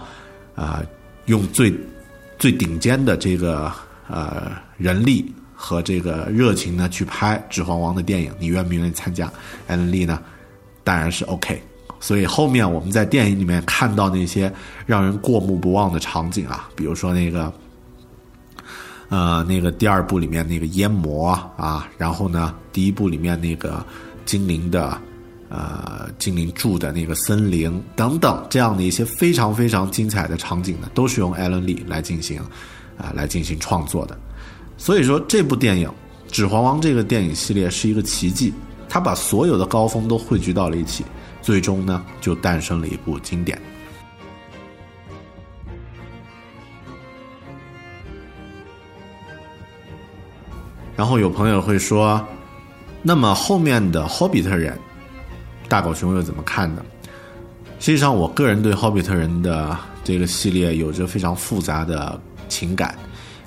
[0.54, 0.82] 啊
[1.24, 1.72] 用最
[2.38, 3.72] 最顶尖的这个
[4.08, 9.30] 呃人力和这个热情呢去拍《指环王》的电影，你愿不愿意参加？
[9.66, 10.20] 艾伦利呢，
[10.84, 11.62] 当然是 OK。
[11.98, 14.52] 所以后面我们在电影里面看到那些
[14.84, 17.50] 让人过目不忘的场景啊，比如说那个，
[19.08, 23.84] 呃，那个第二部里面那个烟魔啊，然后呢，第一部里面那个
[24.26, 24.96] 精灵的，
[25.48, 32.40] 呃，精灵住的那个森林等等，这样的一些非常非常精彩的场景呢，都是用艾伦里来进行
[32.98, 34.18] 啊来进行创作的。
[34.76, 35.88] 所以说，这部电影
[36.32, 38.52] 《指环王》这个电影系列是一个奇迹，
[38.88, 41.04] 它把所有的高峰都汇聚到了一起。
[41.40, 43.56] 最终呢，就诞生了一部经典。
[50.96, 52.26] 然后有朋友会说
[53.00, 54.74] ：“那么后面的《霍比特人》，
[55.68, 56.84] 大狗熊又怎么看呢？”
[57.78, 62.94] 实际上，我个人对《霍比特人》的这个系列有着非常复杂的情感。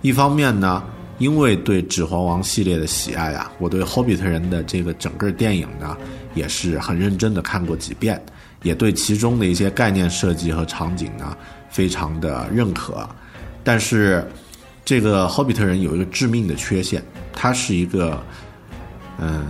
[0.01, 0.83] 一方面呢，
[1.17, 5.97] 因为对《指环王》系列的喜爱啊，我对《霍比特人》的这个整个电影呢。
[6.35, 8.23] 也是很认真的看过几遍，
[8.61, 11.35] 也对其中的一些概念设计和场景呢
[11.71, 13.09] 非常的认可。
[13.63, 14.23] 但是，
[14.85, 17.03] 这个《霍比特人》有一个致命的缺陷，
[17.33, 18.23] 它是一个
[19.17, 19.43] 嗯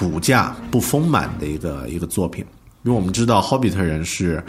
[0.00, 2.42] 骨架不丰满的一个一个作品。
[2.84, 4.42] 因为我们知道《霍比特人》是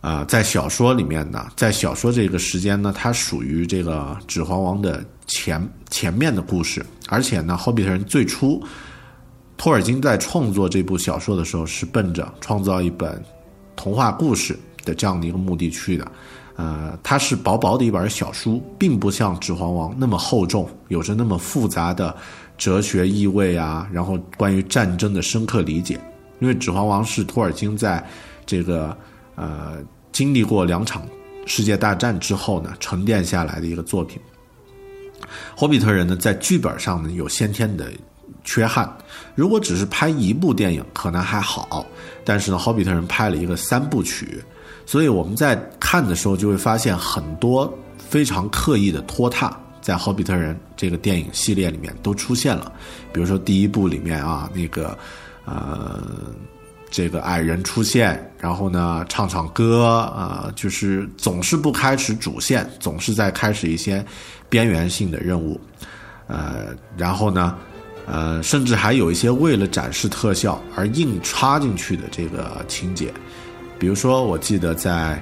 [0.00, 8.60] 啊在小说里面呢，在小说这个时间呢，它属于这个《指环王》的前前面的故事，而且呢，《霍比特人》最初。
[9.56, 13.22] 托尔金在创作这部小说的时候，是奔着创造一本
[13.74, 16.12] 童话故事的这样的一个目的去的。
[16.56, 22.14] 呃，它是薄薄的一本小书，并不像《指环王》那么厚重，有着那么复杂的
[22.56, 26.00] 哲学意味啊，然后关于战争的深刻理解。
[26.40, 28.04] 因为《指环王》是托尔金在
[28.44, 28.96] 这个
[29.34, 29.78] 呃
[30.12, 31.06] 经历过两场
[31.46, 34.20] 世界大战之后呢沉淀下来的一个作品。
[35.56, 37.90] 《霍比特人》呢，在剧本上呢有先天的。
[38.42, 38.88] 缺憾，
[39.34, 41.84] 如果只是拍一部电影可能还好，
[42.24, 44.40] 但是呢，《霍比特人》拍了一个三部曲，
[44.84, 52.72] 所以我们在看的时候就会发现很多非常刻意的拖沓，在《霍比特人》这个电影系列里面都出现了。
[53.12, 54.98] 比如说第一部里面啊，那个
[55.44, 56.02] 呃，
[56.90, 64.04] 这个矮人出现，然后呢唱唱歌啊，就是总是不开始主线，总是在开始一些
[64.48, 65.60] 边缘性的任务，
[66.26, 67.56] 呃，然后呢。
[68.08, 73.12] 呃，甚至还有一些为了展示特效而硬插进去的这个情节，
[73.80, 75.20] 比如说，我记得在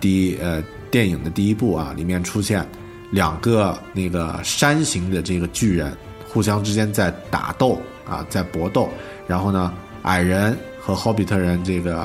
[0.00, 2.68] 第呃电影的第一部啊，里面出现
[3.10, 5.96] 两个那个山形的这个巨人
[6.28, 8.88] 互相之间在打斗啊，在搏斗，
[9.26, 11.98] 然后呢，矮人和霍比特人这个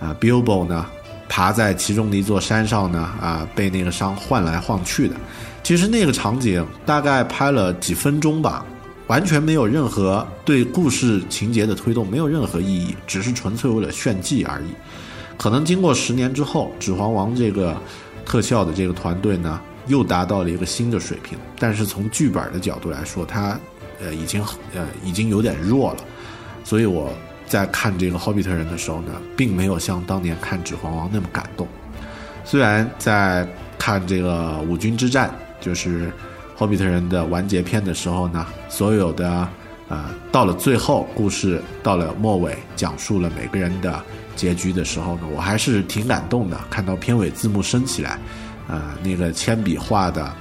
[0.00, 0.86] 啊 Bilbo 呢
[1.28, 5.14] 爬在其中的一座山上呢啊，被那个伤晃来晃去的，
[5.62, 8.64] 其实那个场景大概拍了几分钟吧。
[9.06, 14.66] 完全没有任何对故事情节的推动，没有任何意义，只是纯粹为了炫技而已。
[15.36, 17.76] 可能经过十年之后，《指环王》这个
[18.24, 21.38] 特效的这个团队呢，又达到了一个新的水平。
[21.58, 23.60] 但是从剧本的角度来说，它
[24.00, 24.42] 呃已经
[24.74, 25.98] 呃已经有点弱了。
[26.64, 27.12] 所以我
[27.46, 31.68] 在看这个《霍比特人》的时候呢，并没有像当年看《指环王》那么感动。
[32.44, 33.46] 虽然在
[33.78, 36.10] 看这个五军之战，就是。
[36.56, 39.48] 霍比特人的完结篇的时候呢，所有的，
[39.88, 43.98] 呃，到了最后，故事到了末尾，讲述了每个人的
[44.36, 46.60] 结局的时候呢，我还是挺感动的。
[46.68, 48.18] 看到片尾字幕升起来，
[48.70, 50.32] 呃，那个铅笔画的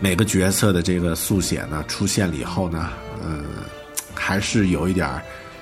[0.00, 2.90] 每个角色的这个速写呢出现了以后呢，
[3.22, 3.44] 嗯，
[4.14, 5.20] 还是有一点儿，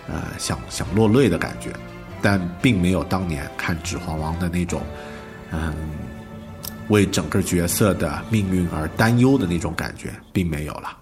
[0.09, 1.73] 呃，想想落泪的感觉，
[2.21, 4.83] 但并没有当年看《指环王》的那种，
[5.51, 5.75] 嗯。
[6.89, 10.99] 为整个角色的命运而担忧的那种感觉，并没有了。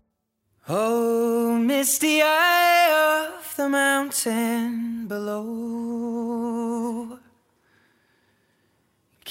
[0.67, 5.45] Oh, misty eye of the mountain below.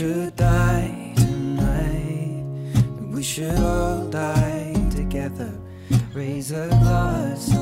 [0.00, 2.42] Should die tonight,
[3.12, 5.52] we should all die together.
[6.14, 7.54] Raise a glass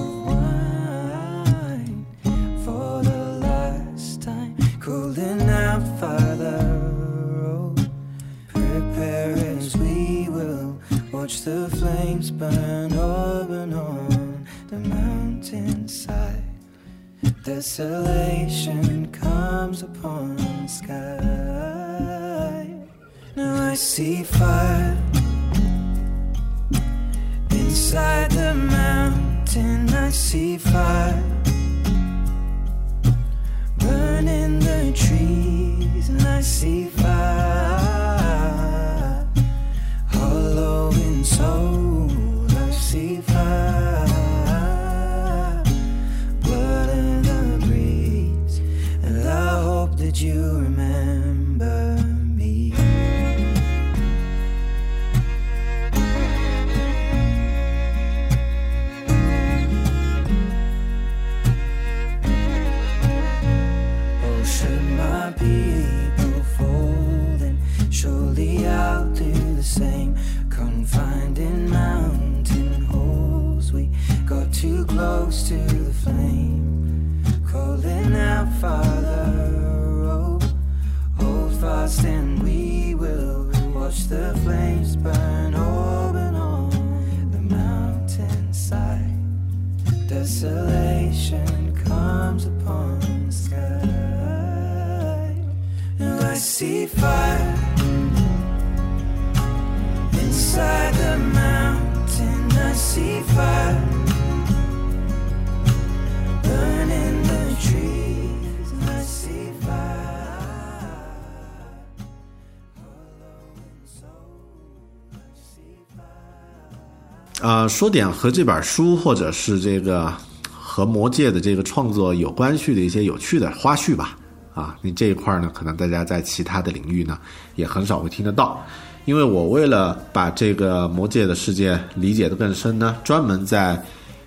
[117.48, 120.12] 呃，说点和这本书或者是这个
[120.52, 124.18] 和魔界的这个创作有关系的一些有趣的花絮吧。
[124.52, 127.18] 啊，你这一块呢，可能大家在其他的领域呢
[127.56, 128.62] 也很少会听得到，
[129.06, 133.82] 因为我为了把这个魔界的世界理解的更深呢，专门在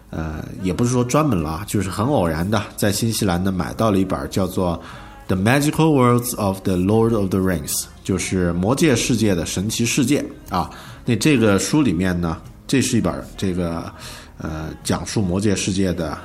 [0.09, 4.81] 呃，也不是说专门了，就是很偶然的，在新西兰呢买到了一本叫做
[5.27, 10.71] 《The Magical Worlds of the Lord of the Rings》，就是魔界世界的神奇世界啊。
[11.05, 12.37] 那这个书里面呢，
[12.71, 13.93] 这是一本这个
[14.37, 16.17] 呃讲述魔界世界的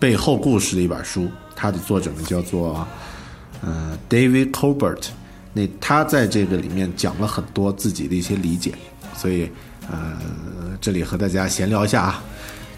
[0.00, 2.88] 背后故事的一本书，它的作者呢叫做
[3.60, 5.08] 呃 David Colbert。
[5.52, 8.72] 那他在这个里面讲了很多自己的一些理解，
[9.14, 9.50] 所以
[9.90, 10.18] 呃
[10.80, 12.24] 这里和大家闲聊一下啊。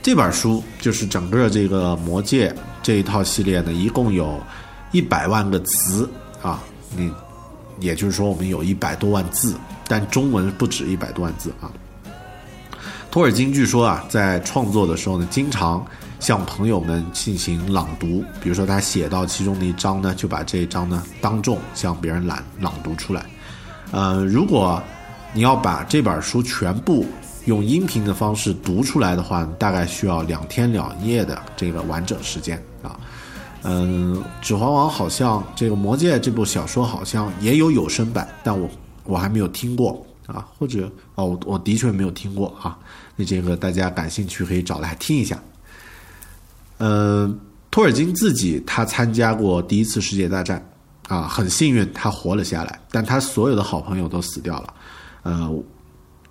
[0.02, 4.42] 这本书就是整个这个魔界这一套系列呢，一共有
[4.90, 6.10] 一百万个词
[6.42, 6.60] 啊，
[6.96, 7.12] 你
[7.78, 9.54] 也就是说我们有一百多万字，
[9.86, 11.70] 但中文不止一百多万字啊。
[13.14, 15.86] 托尔金据说啊，在创作的时候呢，经常
[16.18, 23.24] 向朋友们进行朗读，比如说他写到其中的一章呢，就把这一章呢当众向别人朗朗读出来。
[23.92, 24.82] 呃，如果
[25.32, 27.06] 你要把这本书全部
[27.44, 32.98] 用音频的方式读出来的话，大概需要两天两夜的这个完整时间啊。
[33.62, 38.68] 嗯，《指环王》好像这个《魔戒》这部小说好像也有有声版，但我
[39.04, 42.76] 我还没有听过啊，或者哦，我我的确没有听过啊。
[43.16, 45.40] 那这个大家感兴趣可以找来听一下。
[46.78, 47.38] 嗯，
[47.70, 50.64] 托尔金自己他参加过第一次世界大战
[51.08, 54.74] 啊，很幸运他活了下来，但他所有的好朋友都死掉了，
[55.22, 55.64] 呃，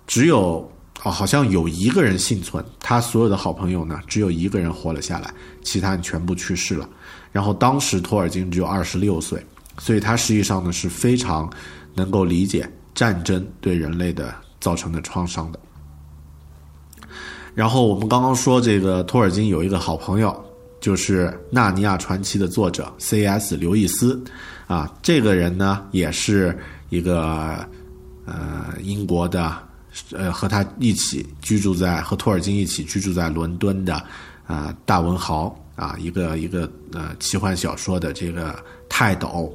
[0.06, 0.70] 只有
[1.02, 5.32] 哦，好像有一个人幸存，他所有的好朋友呢，只有一个人活了下来，
[5.62, 6.88] 其他人全部去世了。
[7.32, 9.44] 然后当时托尔金只有二十六岁，
[9.78, 11.50] 所以他实际上呢是非常
[11.94, 15.58] 能够理解战争对人类的造成的创伤的。
[17.54, 20.44] 然后我们刚刚说这个托尔金有一个好朋友
[20.80, 23.56] 就是《纳尼亚传奇》的作者 C.S.
[23.56, 24.22] 刘易斯
[24.66, 26.58] 啊，这个人呢也是
[26.90, 27.64] 一个
[28.26, 29.56] 呃英国的
[30.12, 34.02] 呃和他一起居住在和托尔金一起居住在伦敦的
[34.46, 38.54] 啊、大文豪啊，一个一个呃奇幻小说的这个
[38.90, 39.50] 泰斗。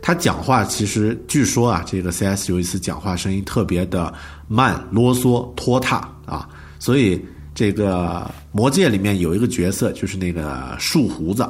[0.00, 2.46] 他讲话其实据说啊，这个 C.S.
[2.48, 4.14] 刘易斯讲话声音特别的
[4.48, 6.48] 慢、啰嗦、拖沓啊，
[6.78, 7.22] 所以
[7.60, 11.42] 这个《魔戒》里面有一个角色，就是那个树胡子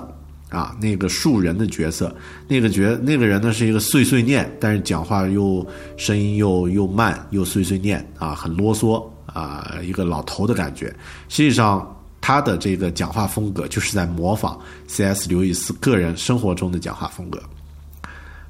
[0.48, 2.12] 啊，那个树人的角色，
[2.48, 5.64] 那个角那个人呢是一个碎碎念，但是讲话又
[5.96, 10.88] 声音又又慢又碎碎念啊，很啰嗦啊，一个老头的感觉。
[11.28, 11.96] 实际上。
[12.22, 15.26] 他的这个讲话风格就是在模仿 C.S.
[15.26, 17.42] 刘易斯个人生活中的讲话风格。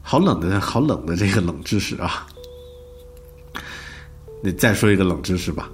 [0.03, 2.27] 好冷的，好冷的这个冷知识啊！
[4.43, 5.71] 你再说一个冷知识吧。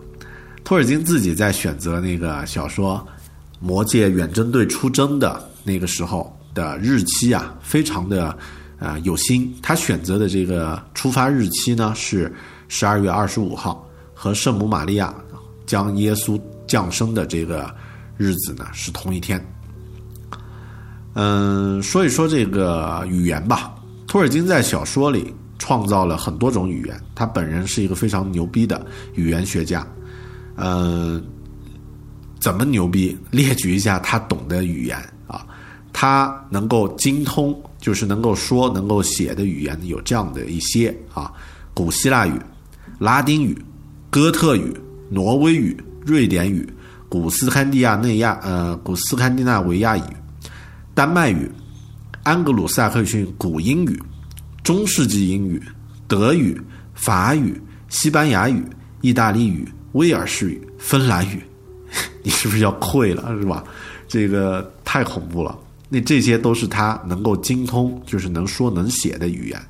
[0.66, 2.98] 托尔金自己在选择那个小说
[3.60, 8.36] 《魔戒远征队》出征的那个时候的日期啊，非常的
[8.80, 9.56] 呃有心。
[9.62, 12.34] 他选择的这个出发日期呢是
[12.66, 15.14] 十二月二十五号，和圣母玛利亚
[15.66, 16.36] 将耶稣
[16.66, 17.72] 降生的这个
[18.16, 19.40] 日子呢是同一天。
[21.14, 23.72] 嗯，说一说这个语言吧。
[24.08, 29.86] 托尔金在小说里创造了很多种语言，他本人是一个非常牛逼的语言学家。
[30.56, 31.22] 嗯，
[32.40, 33.16] 怎么牛逼？
[33.30, 34.96] 列举一下他懂的语言
[35.26, 35.46] 啊，
[35.92, 41.32] 他能够精通，就是能够说、能够写的语言有这样的一些啊：
[41.72, 42.40] 古希腊语、
[42.98, 43.56] 拉丁语、
[44.10, 44.74] 哥特语、
[45.10, 46.68] 挪威语、瑞典语、
[47.08, 50.02] 古斯堪的亚内亚呃古斯堪的纳维亚语、
[50.94, 51.50] 丹麦语。
[52.22, 54.02] 安格鲁萨克逊古英语、
[54.64, 55.62] 中世纪英语、
[56.08, 56.60] 德语、
[56.92, 58.64] 法语、西班牙语、
[59.00, 59.64] 意大利语、
[59.96, 61.42] 威尔士语、芬兰语，
[62.22, 63.64] 你是不是要溃了是吧？
[64.06, 65.58] 这个太恐怖了。
[65.88, 69.60] 那这些都是他能够精通，就是能说能写的语言，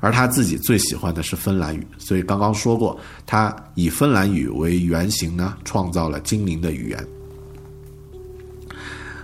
[0.00, 7.06] 而他自己最喜欢的是芬兰语，所以刚刚说过，他以芬兰语为原型呢，创造了精灵的语言。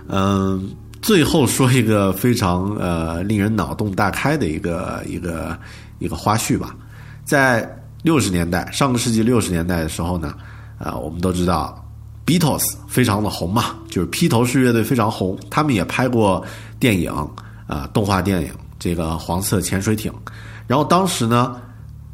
[0.07, 0.71] 嗯。
[1.01, 5.57] 最后说一个非常呃令人脑洞大开的一个一个
[5.97, 6.75] 一个花絮吧，
[7.25, 7.67] 在
[8.03, 10.35] 六十年代，上个世纪六十年代的时候呢，
[10.83, 11.83] 啊，我们都知道
[12.25, 16.43] Beatles 非常的红嘛，就是披头士乐队非常红，他们也拍过
[16.79, 17.11] 电影
[17.67, 20.11] 啊，动画电影这个黄色潜水艇，
[20.67, 21.55] 然后当时呢，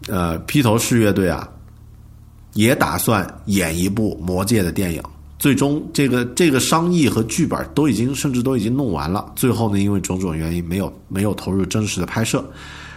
[0.08, 1.48] 呃，披头士乐队啊，
[2.54, 5.02] 也打算演一部魔戒的电影。
[5.40, 9.32] 最终，这个这个商议和剧本都已经甚至都已经弄完了。
[9.36, 12.44] 最后呢，因为种种原因，没有没有投入真实的拍摄。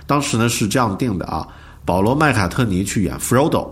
[0.06, 1.46] 当时呢是这样定的啊，
[1.84, 3.68] 保罗麦卡特尼去演 Frodo，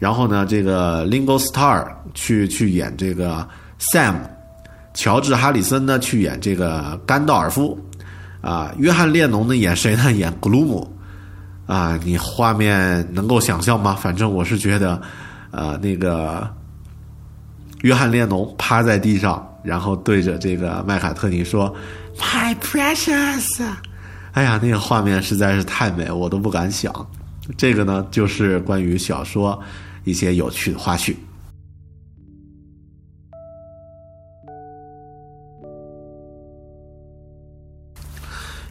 [0.00, 3.46] 然后呢，这个 Lingo Star 去去演这个
[3.78, 4.16] Sam，
[4.94, 7.78] 乔治哈里森呢去演这个甘道尔夫，
[8.40, 10.10] 啊，约翰列侬呢演谁呢？
[10.12, 10.92] 演古鲁姆，
[11.66, 13.94] 啊，你画面能够想象吗？
[13.94, 15.00] 反正我是觉得，
[15.52, 16.48] 呃，那个。
[17.82, 21.74] 约翰列侬趴在地上，然后对着这个麦卡特尼说
[22.18, 23.64] ：“My precious。”
[24.32, 26.94] 哎呀，那个画面实在是太美，我都不敢想。
[27.56, 29.58] 这个呢，就是关于小说
[30.04, 31.14] 一些有趣的花絮。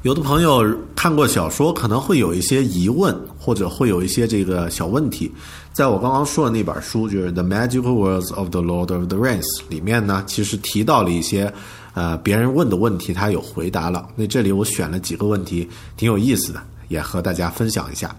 [0.03, 0.65] 有的朋友
[0.95, 5.29] 看过小说，可能会有一些疑问，或者会有一些这个小问题。
[5.73, 11.53] 在我刚刚说的那本书，就是《The Magical Words of the Lord of the Rings》里面呢，其实提到了一些
[11.95, 14.07] 呃别人问的问题，他有回答了。
[14.15, 15.67] 那这里我选了几个问题，
[15.97, 18.15] 挺有意思的，也和大家分享一下。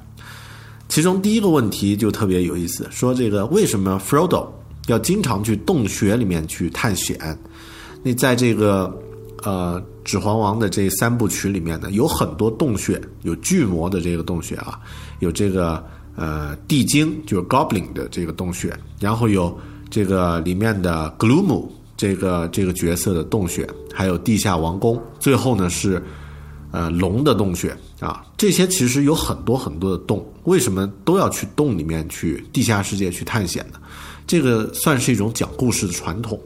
[0.90, 4.46] 其中第一个问题就特别有意思，说这个为什么 Frodo
[4.88, 7.18] 要经常去洞穴里面去探险？
[8.02, 8.94] 那在这个
[9.42, 9.82] 呃。
[10.02, 14.80] 《指环王》的这三部曲里面呢，有很多洞穴，有巨魔的这个洞穴啊，
[15.20, 15.84] 有这个
[16.16, 19.56] 呃地精，就是 Goblin 的这个洞穴，然后有
[19.88, 21.68] 这个里面的 Gloom
[21.98, 26.02] 这个这个角色的洞穴，还有地下王宫，最后呢是
[26.70, 28.24] 呃龙的洞穴啊。
[28.36, 33.78] 这些其实有很多很多的洞，为什么都要去洞里面去地下世界去探险呢？
[34.26, 36.40] 这个算是一种讲故事的传统，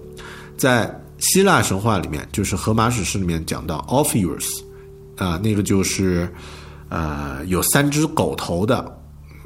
[0.57, 1.01] 在。
[1.21, 4.45] 希腊神话里面，就是荷马史诗里面讲到 Orpheus，
[5.17, 6.29] 啊，那个就是，
[6.91, 8.79] 呃，有三只狗头的，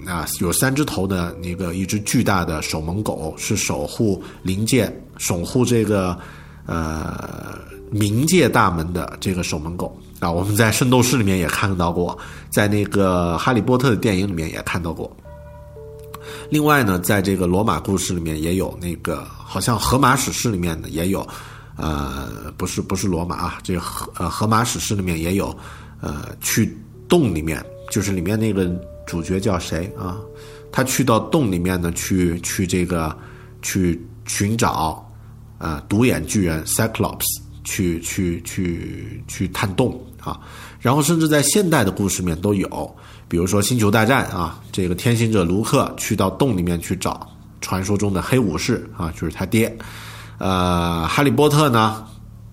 [0.04, 6.18] 啊，有三只头的那个一只巨大的守门狗，是守护灵界、守护这个
[6.66, 7.58] 呃
[7.92, 10.30] 冥界大门的这个守门狗啊。
[10.30, 12.16] 我们在圣斗士里面也看到过，
[12.50, 15.14] 在那个哈利波特的电影里面也看到过。
[16.50, 21.26] 另外呢，在这个罗马故事里面也有那个，好像荷马史诗里面呢也有。
[21.80, 25.56] 呃，不是不是罗马啊，这个荷呃荷马史诗里面也有，
[26.00, 26.76] 呃，去
[27.08, 28.68] 洞里面，就是里面那个
[29.06, 30.18] 主角叫谁啊？
[30.72, 33.16] 他去到洞里面呢，去去这个
[33.62, 35.08] 去寻找
[35.58, 37.24] 呃独眼巨人 Cyclops，
[37.68, 40.40] 去去去去探洞啊。
[40.80, 42.96] 然后甚至在现代的故事里面都有，
[43.28, 47.28] 比如说《星球大战》啊，这个天行者卢克去到洞里面去找
[47.60, 49.76] 传说中的黑武士啊，就是他爹。
[50.38, 52.06] 呃，哈利波特呢，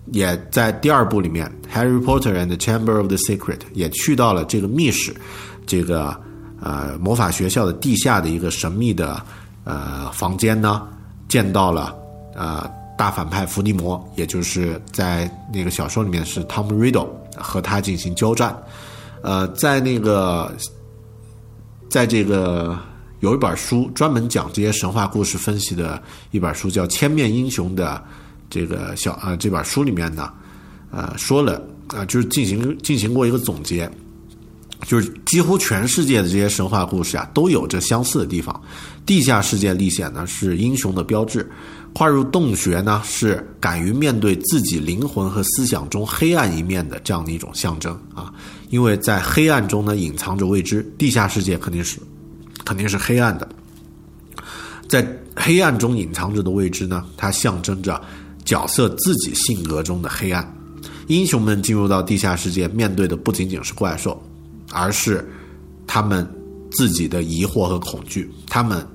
[0.07, 5.16] 也在第二部里面，《Harry Potter and the Chamber of the Secret》也去到了这个密室，
[5.68, 6.20] 这个
[6.59, 9.24] 呃魔法学校的地下的一个神秘的
[9.63, 10.88] 呃房间呢，
[11.28, 11.95] 见到了
[12.34, 12.68] 呃
[12.98, 18.56] 大反派伏地魔，也就是在那个小说里面是 Tom Riddle 和他进行交战。
[19.22, 20.56] 呃，在那个，
[21.89, 22.78] 在这个
[23.22, 28.04] 有一本书专门讲这些神话故事分析的一本书，叫《千面英雄》的
[28.50, 30.32] 这个小呃这本书里面呢，
[30.91, 31.56] 呃说了
[31.88, 33.89] 啊、呃，就是进行进行过一个总结，
[34.86, 38.62] 就是几乎全世界的这些神话故事啊，都有着相似的地方。
[39.08, 41.50] 地下世界历险呢是英雄的标志，
[41.96, 48.34] 跨入洞穴呢是敢于面对自己灵魂和思想中黑暗一面的这样的一种象征啊。
[48.70, 51.98] 因为在黑暗中呢隐藏着未知，地下世界肯定是
[52.66, 53.48] 肯定是黑暗的，
[54.89, 58.02] 在黑暗中隐藏着的未知呢，它象征着
[58.43, 60.54] 角色自己性格中的黑暗。
[61.08, 64.22] 英雄们进入到地下世界，面对的不仅仅是怪兽，
[64.74, 65.26] 而是
[65.88, 66.28] 他们
[66.72, 68.30] 自己的疑惑和恐惧。
[68.48, 68.86] 他们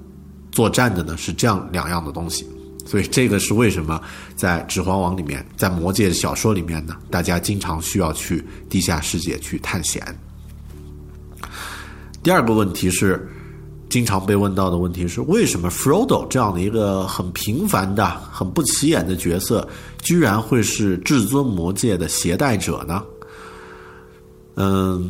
[0.53, 2.45] 作战的呢是这样两样的东西，
[2.91, 4.03] 所以这个是为什么
[4.34, 10.05] 在《指环王》里面，在《魔戒》的小说里面呢，大家经常需要去地下世界去探险。
[12.20, 13.30] 第二个问题是，
[13.88, 19.68] 经常被问到的问题是，为什么 Frodo 这样的一个很平凡的、很不起眼的角色，
[20.03, 23.05] 居然会是至尊魔戒的携带者呢？
[24.57, 25.09] 嗯。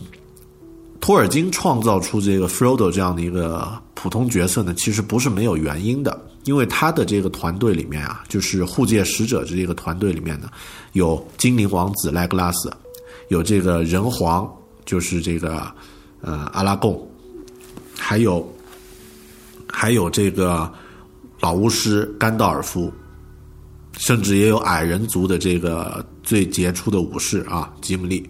[1.00, 10.50] 托尔金创造出这个 Frodo 这样的一个普通角色呢，其实不是没有原因的，因为他的这个团队里面啊，就是护戒使者这个团队里面呢，
[10.92, 12.70] 有精灵王子莱格拉斯，
[13.28, 14.46] 有这个人皇，
[14.84, 15.72] 就是这个
[16.20, 17.08] 呃阿拉贡，
[17.98, 18.46] 还有
[19.68, 20.70] 还有这个
[21.40, 22.92] 老巫师甘道尔夫，
[23.96, 28.28] 甚至也有矮人族的这个最杰出的武士啊吉姆利，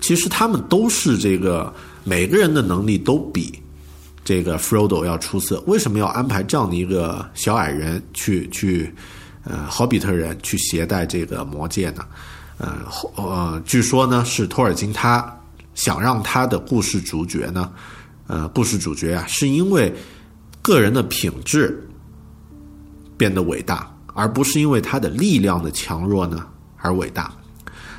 [0.00, 1.72] 其实他们都是这个。
[2.04, 3.60] 每个人的能力都比
[4.24, 8.92] 这个 Frodo 要出色，为什么要安排这样的一个小矮人去去
[9.44, 12.04] 呃好比特人去携带这个魔戒呢？
[12.58, 12.76] 呃
[13.16, 15.34] 呃，据说呢是托尔金他
[15.74, 17.72] 想让他的故事主角呢，
[18.26, 19.92] 呃，故事主角啊，是因为
[20.60, 21.88] 个人的品质
[23.16, 26.46] 变得伟大，而不是因为他的力量的强弱呢
[26.76, 27.32] 而伟大。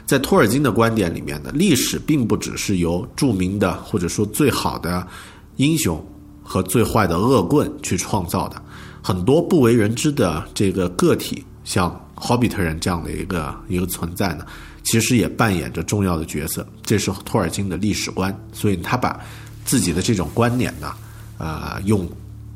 [0.05, 5.07] 在托尔金的观点里面呢，历史并不只是由著名的或者说最好的
[5.55, 6.05] 英雄
[6.43, 8.61] 和最坏的恶棍去创造的，
[9.01, 14.45] 很多不为人知的这个个体，像霍比特人这样的一个一个存在呢，
[14.83, 16.67] 其实也扮演着重要的角色。
[16.83, 19.17] 这是托尔金的历史观，所以他把
[19.63, 20.93] 自己的这种观点呢，
[21.37, 22.05] 呃，用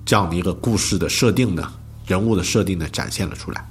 [0.03, 1.71] 这样的一个故事的设定呢，
[2.05, 3.65] 人物的设定呢，展现了出来。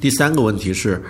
[0.00, 1.02] 第三个问题是。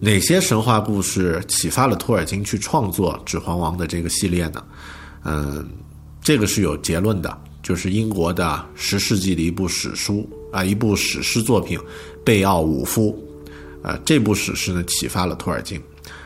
[0.00, 4.62] 哪些神话故事启发了托尔金去创作《指环王》的这个系列呢？
[5.24, 5.68] 嗯，
[6.22, 11.76] 这个是有结论的，就是英国的十世纪的一部史书啊，一部史诗作品
[12.24, 13.10] 《贝奥武夫》。
[13.82, 15.80] 呃，这部史诗呢启发了托尔金，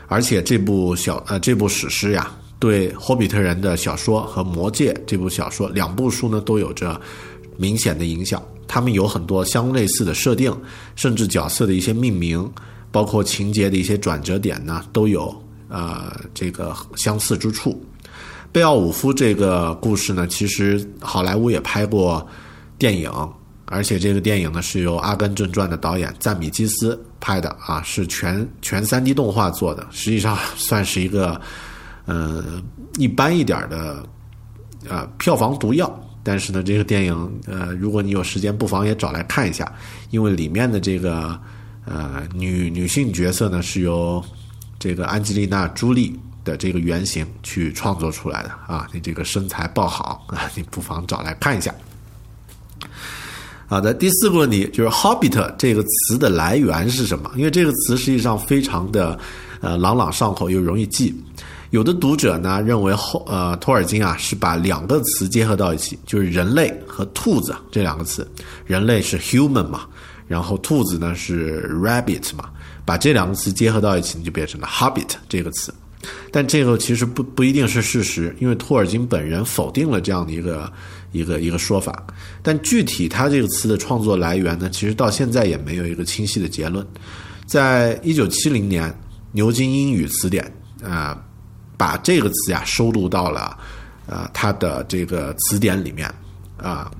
[0.06, 7.00] 而且这部小呃这部史诗呀，对霍比特人的小说和《魔戒》这部小说两部书呢都有着
[7.56, 8.42] 明显的影响。
[8.68, 10.54] 他们有很多相类似的设定，
[10.94, 12.50] 甚至角色的一些命名。
[12.92, 15.34] 包括情节的一些转折点呢，都有
[15.68, 17.82] 呃这个相似之处。
[18.52, 22.24] 贝奥武夫这个故事呢，其实好莱坞也拍过
[22.76, 23.10] 电影，
[23.64, 31.40] 而且这个电影呢是由《阿甘正传》的导演赞米基斯拍的啊，是全全三 D 动画做的，实际上算是一个
[32.04, 32.62] 呃
[32.98, 34.06] 一般一点的
[34.86, 35.90] 呃票房毒药。
[36.22, 39.72] 但是呢，这个电影呃，如果你有时间，不妨也找来看一下，
[40.10, 41.40] 因为里面的这个。
[41.84, 44.22] 呃，女女性角色呢是由
[44.78, 51.74] 这个安吉丽娜·朱莉的这个原型去创作出来的啊，你这个身材爆好啊，你不妨找来看一下。
[53.66, 57.30] 好的，第四个问题就是 “hobbit” 这个词的来源是什么？
[57.36, 59.18] 因为这个词实际上非常的
[59.60, 61.14] 呃朗朗上口又容易记。
[61.70, 68.30] 有的读者呢认为后呃托尔金啊是把两个词结合到一起，就是人类和兔子这两个词，
[68.66, 69.86] 人类是 human 嘛。
[70.26, 72.50] 然后兔子呢是 rabbit 嘛，
[72.84, 75.72] 把这两个词结合到一起，你就变成了 hobbit 这个词。
[76.32, 80.72] 但这个其实不不一定是事实，因为托尔金本人否定了这样的一个
[81.12, 82.04] 一个一个说法。
[82.42, 86.84] 但具体他这个词的创作来源呢，其实到现在也没有一个清晰的结论。
[87.46, 88.92] 在一九七零年，
[89.30, 90.44] 牛津英语词典
[90.82, 91.22] 啊、
[91.76, 93.56] 把这个词呀收录到了
[94.06, 96.12] 呃它的这个词典里面
[96.56, 96.90] 啊、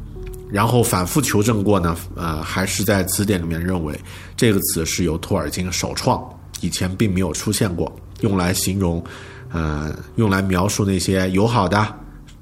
[0.52, 3.98] 然后反复求证过呢，呃，还是在词典里面认为
[4.36, 6.22] 这个词是由托尔金首创，
[6.60, 7.90] 以前并没有出现过，
[8.20, 9.02] 用来形容，
[9.50, 11.82] 呃，用来描述那些友好的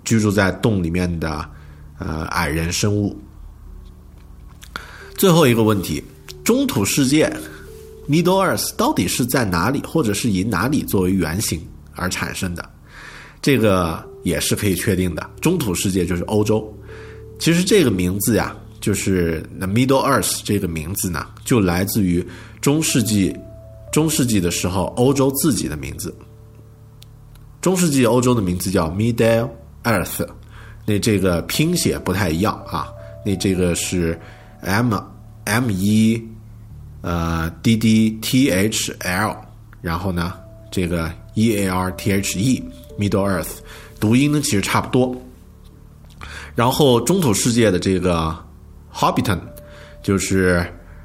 [0.04, 1.48] 居住在洞里面的
[2.00, 3.16] 呃矮人生物。
[5.16, 6.02] 最后一个问题，
[6.42, 7.32] 中土世界
[8.08, 12.70] （Middle Earth） 到底是在哪里，或者是以哪里作为原型而产生的？
[13.40, 15.30] 这个也是可以确定的。
[15.40, 16.76] 中土世界就是欧洲。
[17.40, 22.24] 其实这个名字呀，就是 The Middle Earth 这个名字呢，就来自于
[22.60, 23.34] 中世纪
[23.90, 26.14] 中世纪的时候欧洲自己的名字。
[27.62, 29.48] 中世纪欧洲的名字叫 Middle
[29.84, 30.28] Earth，
[30.84, 32.92] 那这个拼写不太一样啊，
[33.24, 34.20] 那这个是
[34.60, 34.94] M
[35.44, 36.22] M E
[37.00, 39.34] 呃 D D T H L，
[39.80, 40.34] 然后呢
[40.70, 42.62] 这个 E A R T H E
[42.98, 43.60] Middle Earth，
[43.98, 45.16] 读音呢其实差不多。
[46.54, 48.36] 然后中土世界的这个
[48.92, 49.38] Hobbiton，
[50.02, 50.64] 就是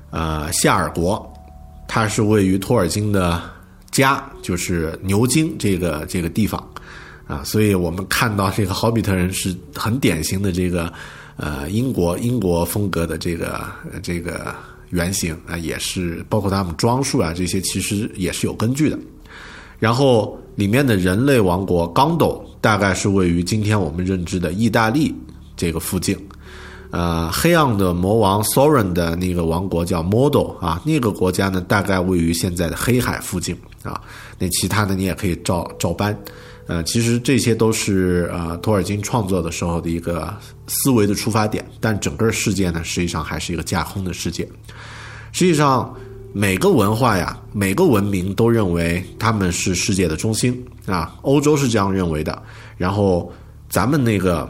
[0.10, 1.32] 呃夏尔国，
[1.88, 3.42] 它是位于托尔金的
[3.92, 6.68] 家，就是牛津这个这个地方
[7.28, 10.92] 啊，所以我们看到这个 Hobbiton 人是很典型的这个
[11.38, 13.66] 呃英国英国风格的这个
[14.02, 14.54] 这个
[14.90, 18.98] 原型啊，也是包括他们装束啊这些，其实也是有根据的。
[19.78, 25.14] 然后里面的人类王国刚斗大概是位于今天我们认知的意大利
[25.56, 26.18] 这个附近，
[26.92, 34.02] 呃，黑暗的魔王 Sauron 的那个王国叫 Mordor 啊，那个国家呢大概位于现在的黑海附近啊。
[34.38, 36.18] 那其他的你也可以照照搬，
[36.68, 40.34] 呃，其实这些都是呃托尔金创作的时候的一个
[40.68, 44.48] 思维的出发点，但整个世界呢实际上还是一个架空的世界。
[45.32, 45.94] 实际上，
[46.32, 51.16] 每个文化呀，每个文明都认为他们是世界的中心啊。
[51.22, 52.42] 欧洲是这样认为的，
[52.78, 53.32] 然后
[53.70, 54.50] 咱们那个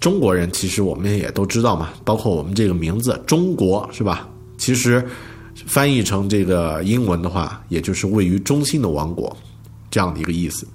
[0.00, 4.28] 中国人，其实我们也都知道嘛，包括我们这个名字“中国”是吧？
[4.58, 5.06] 其实
[5.66, 9.36] 翻译成这个英文的话，也就是位于中心的王国
[9.90, 10.66] 这样的一个意思。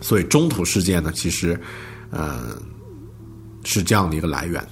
[0.00, 1.58] 所以中土世界呢，其实
[2.10, 2.56] 呃
[3.64, 4.62] 是这样的一个来源。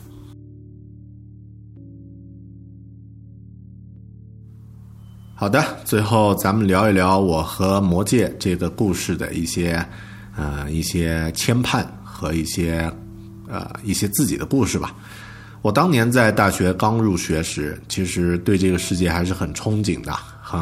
[5.35, 9.85] 好的，最后咱们聊一聊我和魔戒这个故事的一些
[10.37, 12.91] 呃一些牵绊和一些
[13.49, 14.95] 呃一些自己的故事吧。
[15.63, 20.61] 我当年在大学刚入学时，其实对这个世界还是很憧憬的，很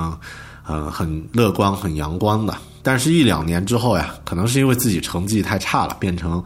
[0.65, 2.57] 呃很乐观、很阳光的。
[2.85, 6.43] 但是，一两年之后呀，可能是因为自己成绩太差了，变成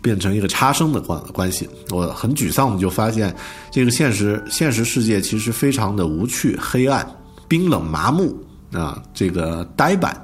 [0.00, 3.34] 变成一个差生的关关系，我很沮丧的就发现，
[3.70, 7.04] 这个现实现实世界其实非常的无趣、黑暗、
[7.48, 8.36] 冰冷、麻木
[8.72, 10.20] 啊，这个呆板。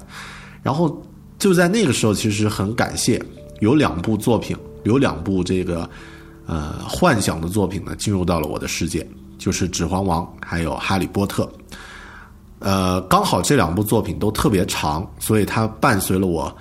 [0.62, 1.00] 然后
[1.38, 3.20] 就在那个时候，其实很感谢
[3.60, 5.88] 有两部作品，有两部这个
[6.46, 9.06] 呃幻想的作品呢，进入到了我的世界，
[9.36, 11.44] 就是《指环王》还有《哈利波特》。
[12.60, 16.54] 呃，刚好这两部作品都特别长，所以它伴随了我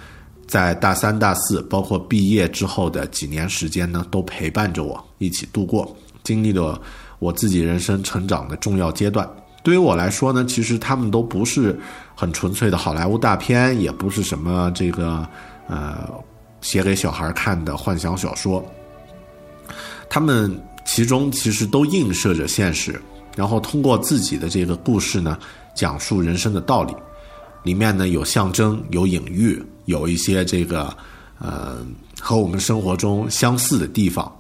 [0.47, 6.81] 在大三、大四，包括毕业之后的几年时间呢，都陪伴着我一起度过，经历了
[7.19, 9.29] 我自己人生成长的重要阶段。
[9.63, 11.79] 对于我来说呢，其实他们都不是
[12.13, 15.25] 很纯粹的好莱坞大片，也不是什么这个
[15.69, 16.09] 呃
[16.63, 18.65] 写给小孩看的幻想小说，
[20.09, 22.99] 他们其中其实都映射着现实，
[23.35, 25.37] 然后通过自己的这个故事呢。
[25.75, 26.95] 讲述人生的道理，
[27.63, 30.95] 里面呢有象征，有隐喻，有一些这个
[31.39, 31.83] 呃
[32.21, 34.31] 和我们生活中相似的地方。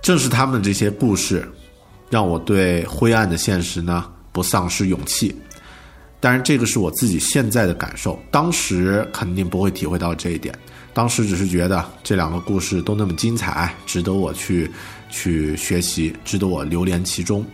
[0.00, 1.46] 正是他们这些故事，
[2.08, 5.36] 让我对灰暗的现实呢不丧失勇气。
[6.18, 10.58] 当然，这个是我自己现在的感受，当时肯定不会体会到这一点。
[10.98, 14.68] 当时只是觉得这两个故事都那么精彩，值得我去
[15.08, 17.46] 去学习，值得我流连其中。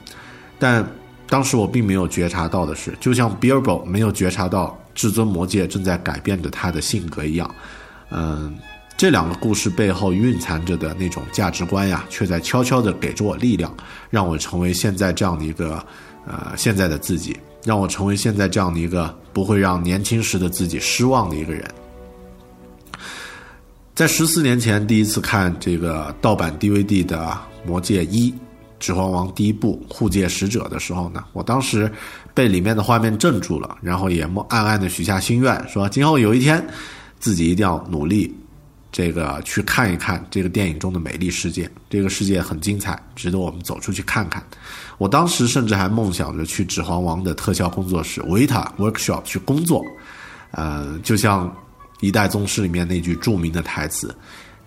[0.59, 0.83] 但
[1.29, 7.55] 当时我并没有觉察到的是，就像 Bilbo 没有觉察到至尊魔戒正在改变着他的性格一样，
[8.09, 8.57] 嗯，
[8.97, 13.71] 这两个故事背后蕴藏着的那种价值观呀，却在悄悄地给着我力量，
[14.09, 15.85] 让我成为现在这样的一个
[16.27, 21.63] 呃现在的自己，让我成为现在这样的一个不会让年轻时的自己失望的一个人。
[23.95, 27.39] 在十四年前第一次看这个盗版 DVD 的
[27.69, 28.31] 《魔戒一》。
[28.81, 31.91] 指环王》第一部《护戒使者》的时候呢，我当时
[32.35, 36.63] 被里面的画面镇住了，然后也默暗暗的许下心愿，说今后有一天
[37.19, 38.35] 自己一定要努力，
[38.93, 41.71] 这个去看一看这个电影中的美丽世界。
[41.89, 44.43] 这个世界很精彩，值得我们走出去看看。
[44.99, 49.83] 我当时甚至还梦想着去《指环王》的特效工作室维塔 Workshop 去工作，
[50.51, 51.49] 呃，就像
[52.05, 54.15] 《一代宗师》里面那句著名的台词：“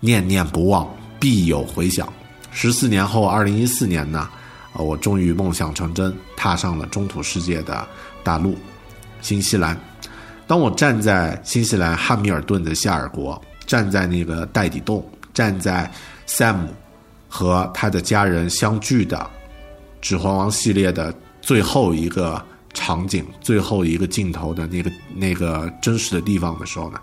[0.00, 0.88] 念念不忘，
[1.20, 2.12] 必有回响。”
[2.50, 4.28] 十四年后，二零一四年呢，
[4.72, 7.86] 我终于梦想成真，踏上了中土世界的
[8.22, 8.56] 大陆——
[9.22, 9.78] 新西兰。
[10.46, 15.90] 当我站在新西兰汉密尔顿的夏尔国，站在那个袋底洞，站在
[16.26, 16.66] Sam
[17.28, 19.18] 和他的家人相聚的
[20.00, 26.98] 《指环王》系列的最后一个场景、最后一个镜头的那个那个真实的地方的时候呢，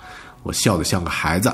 [0.46, 1.54] 我笑得像个孩子，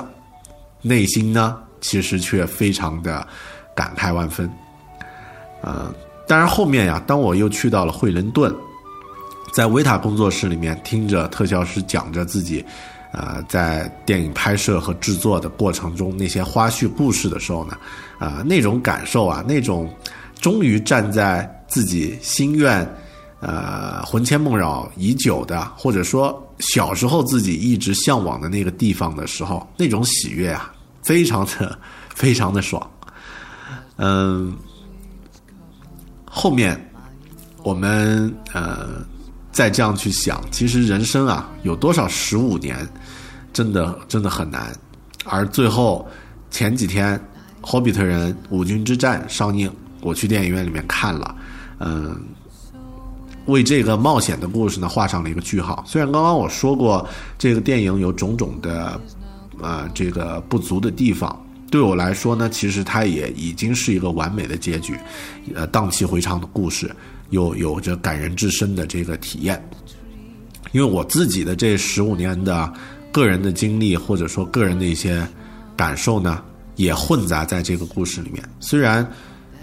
[0.84, 3.28] 内心呢其实却非常的。
[3.74, 4.52] 感慨万分，
[5.62, 5.92] 呃，
[6.28, 8.54] 当然后面呀，当我又去到了惠灵顿，
[9.54, 12.64] 在维塔工作室里面听着特效师讲着自己，
[13.14, 17.78] 呃，在电影拍摄和制作的过程中那些花絮故事的时候呢，
[18.20, 19.90] 啊，那种感受啊，那种
[20.42, 22.86] 终于站在自己心愿，
[23.42, 30.72] 呃，魂牵梦绕已久的，或者说小时候自己一直向往的那个地方的时候，那种喜悦啊，
[31.02, 31.78] 非常的
[32.16, 32.90] 非常的爽。
[33.98, 34.56] 嗯，
[36.24, 36.80] 后面
[37.64, 39.04] 我们呃
[39.52, 42.88] 再这样去想，其实人生啊有多少十五年，
[43.52, 44.72] 真的真的很难。
[45.26, 46.08] 而最后
[46.52, 47.18] 前几天
[47.60, 49.72] 《霍比特人：五军之战》上映，
[50.02, 51.36] 我去电影院里面看了，
[51.80, 52.20] 嗯，
[53.48, 55.84] 为这个冒险的故事呢画上了一个句号。
[55.88, 59.00] 虽然刚刚我说过这个电影有种种的
[59.62, 61.46] 呃这个不足的地方。
[61.70, 64.94] 对我来说呢，其实它也已经是一个完美的结局，
[65.56, 66.94] 呃，荡气回肠的故事，
[67.30, 69.64] 有有着感人至深的这个体验。
[70.74, 72.70] 因为我自己的这十五年的
[73.10, 75.26] 个人的经历，或者说个人的一些
[75.78, 76.44] 感受呢，
[76.76, 78.44] 也混杂在这个故事里面。
[78.60, 79.10] 虽然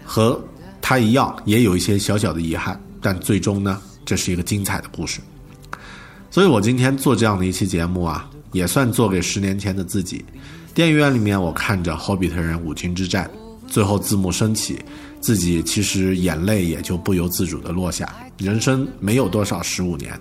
[0.03, 0.43] 和
[0.81, 5.20] 他一样，也有一些小小的遗憾，但最终呢，这是一个精彩的故事。
[6.30, 10.24] 所以我今天做这样的一期节目啊，也算做给十年前的自己。
[10.74, 13.28] 电影院里面，我看着《霍比特人：五军之战》，
[13.70, 14.78] 最后字幕升起，
[15.20, 18.09] 自己其实眼泪也就不由自主的落下。
[18.36, 20.16] 人生没有多少十五年，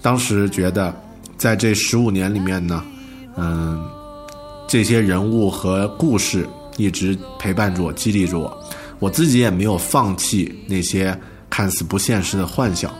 [0.00, 0.94] 当时觉得，
[1.36, 2.82] 在这十五年里面呢，
[3.36, 3.84] 嗯，
[4.66, 8.56] 这些人物和故事一直陪伴着我，激励着我，
[8.98, 11.18] 我自己也没有放弃那些
[11.56, 12.92] 看似不现实的幻想，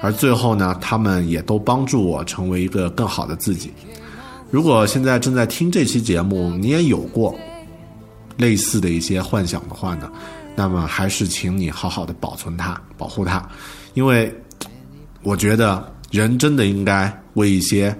[0.00, 3.72] 而最后呢，他们也都帮助我成为一个更好的自己。
[4.52, 7.36] 如果现在正在听这期节目，你也有过
[8.36, 10.08] 类似的一些幻想的话呢，
[10.54, 13.44] 那么还是请你好好的保存它，保护它，
[13.94, 14.32] 因为
[15.24, 17.92] 我觉得人真的应该为一些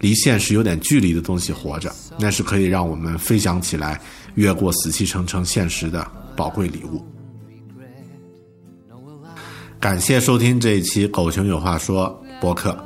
[0.00, 3.98] 离现实有点距离的东西活着，那是可以让我们飞翔起来，
[4.34, 7.02] 越过死气沉沉现实的宝贵礼物。
[9.86, 12.08] 感谢收听这一期《狗熊有话说》
[12.40, 12.76] 播客。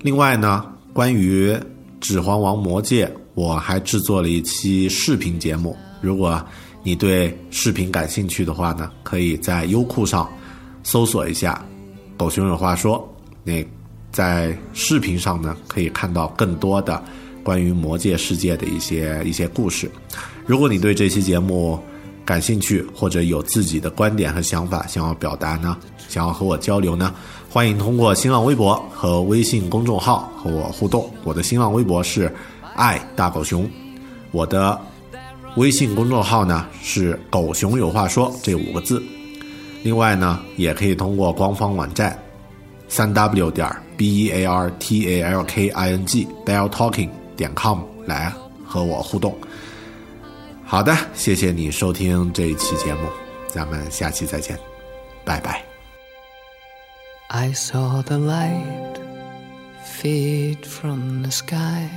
[0.00, 1.52] 另外呢，关于
[2.00, 5.76] 《指环王：魔戒》，我还制作了一期视频节目。
[6.00, 6.44] 如果
[6.82, 10.28] 你对视频感兴趣的话呢，可以在优酷上
[10.82, 11.64] 搜索一下
[12.18, 13.08] “狗熊有话说”。
[13.44, 13.64] 那
[14.10, 17.00] 在视频上呢，可以看到更多的
[17.44, 19.88] 关于魔界世界的一些一些故事。
[20.44, 21.78] 如果你对这期节目
[22.24, 25.76] 感兴趣，或者有自己的观点和想法想要表达呢，
[26.12, 27.14] 想要和我交流呢？
[27.50, 31.10] 欢迎通过新浪微博和微信公众号和我互动。
[31.24, 32.30] 我的新浪微博是
[32.74, 33.66] 爱大狗熊，
[34.30, 34.78] 我的
[35.56, 39.02] 微信公众号呢是“狗熊有话说”这五个字。
[39.82, 42.22] 另外呢，也可以通过官方网站
[42.88, 47.08] 三 w 点 b e a r t a l k i n g bear talking
[47.34, 48.30] 点 com 来
[48.66, 49.34] 和我互动。
[50.62, 53.08] 好的，谢谢你收听这一期节目，
[53.48, 54.58] 咱们下期再见，
[55.24, 55.71] 拜拜。
[57.34, 59.00] I saw the light
[59.84, 61.88] fade from the sky.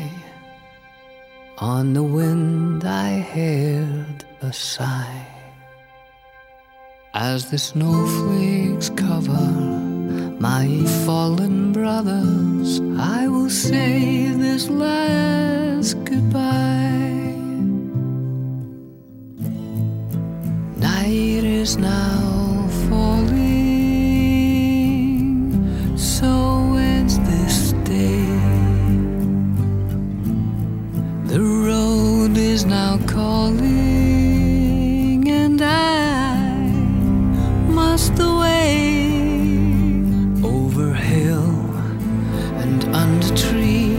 [1.57, 5.27] On the wind, I heard a sigh.
[7.13, 9.51] As the snowflakes cover
[10.39, 17.35] my fallen brothers, I will say this last goodbye.
[20.77, 22.69] Night is now
[26.05, 28.25] so ends this day.
[31.25, 33.67] The road is now calling,
[35.27, 36.37] and I
[37.67, 39.01] must away
[40.43, 41.73] over hill
[42.61, 43.97] and under tree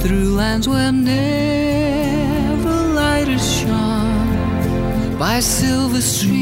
[0.00, 6.35] through lands where never light is shone by silver stream.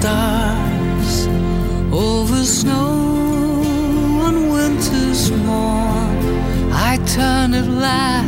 [0.00, 1.26] stars
[1.92, 3.62] over snow
[4.26, 6.16] on winter's morn.
[6.72, 8.19] I turn at last.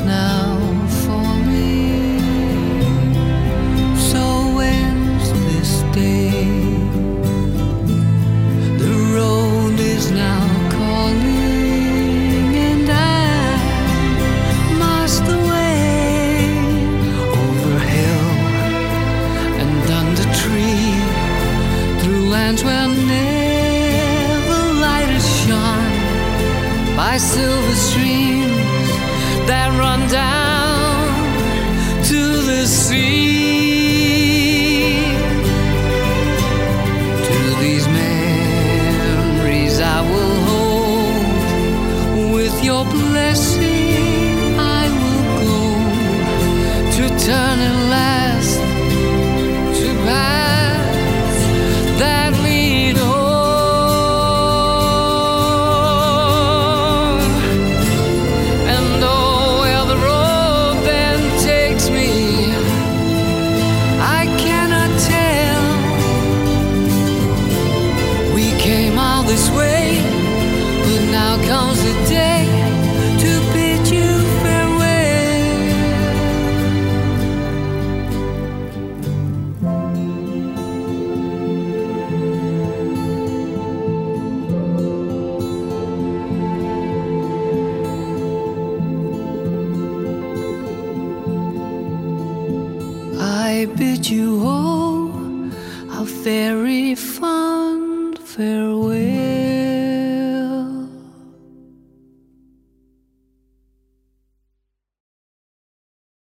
[0.00, 0.51] now.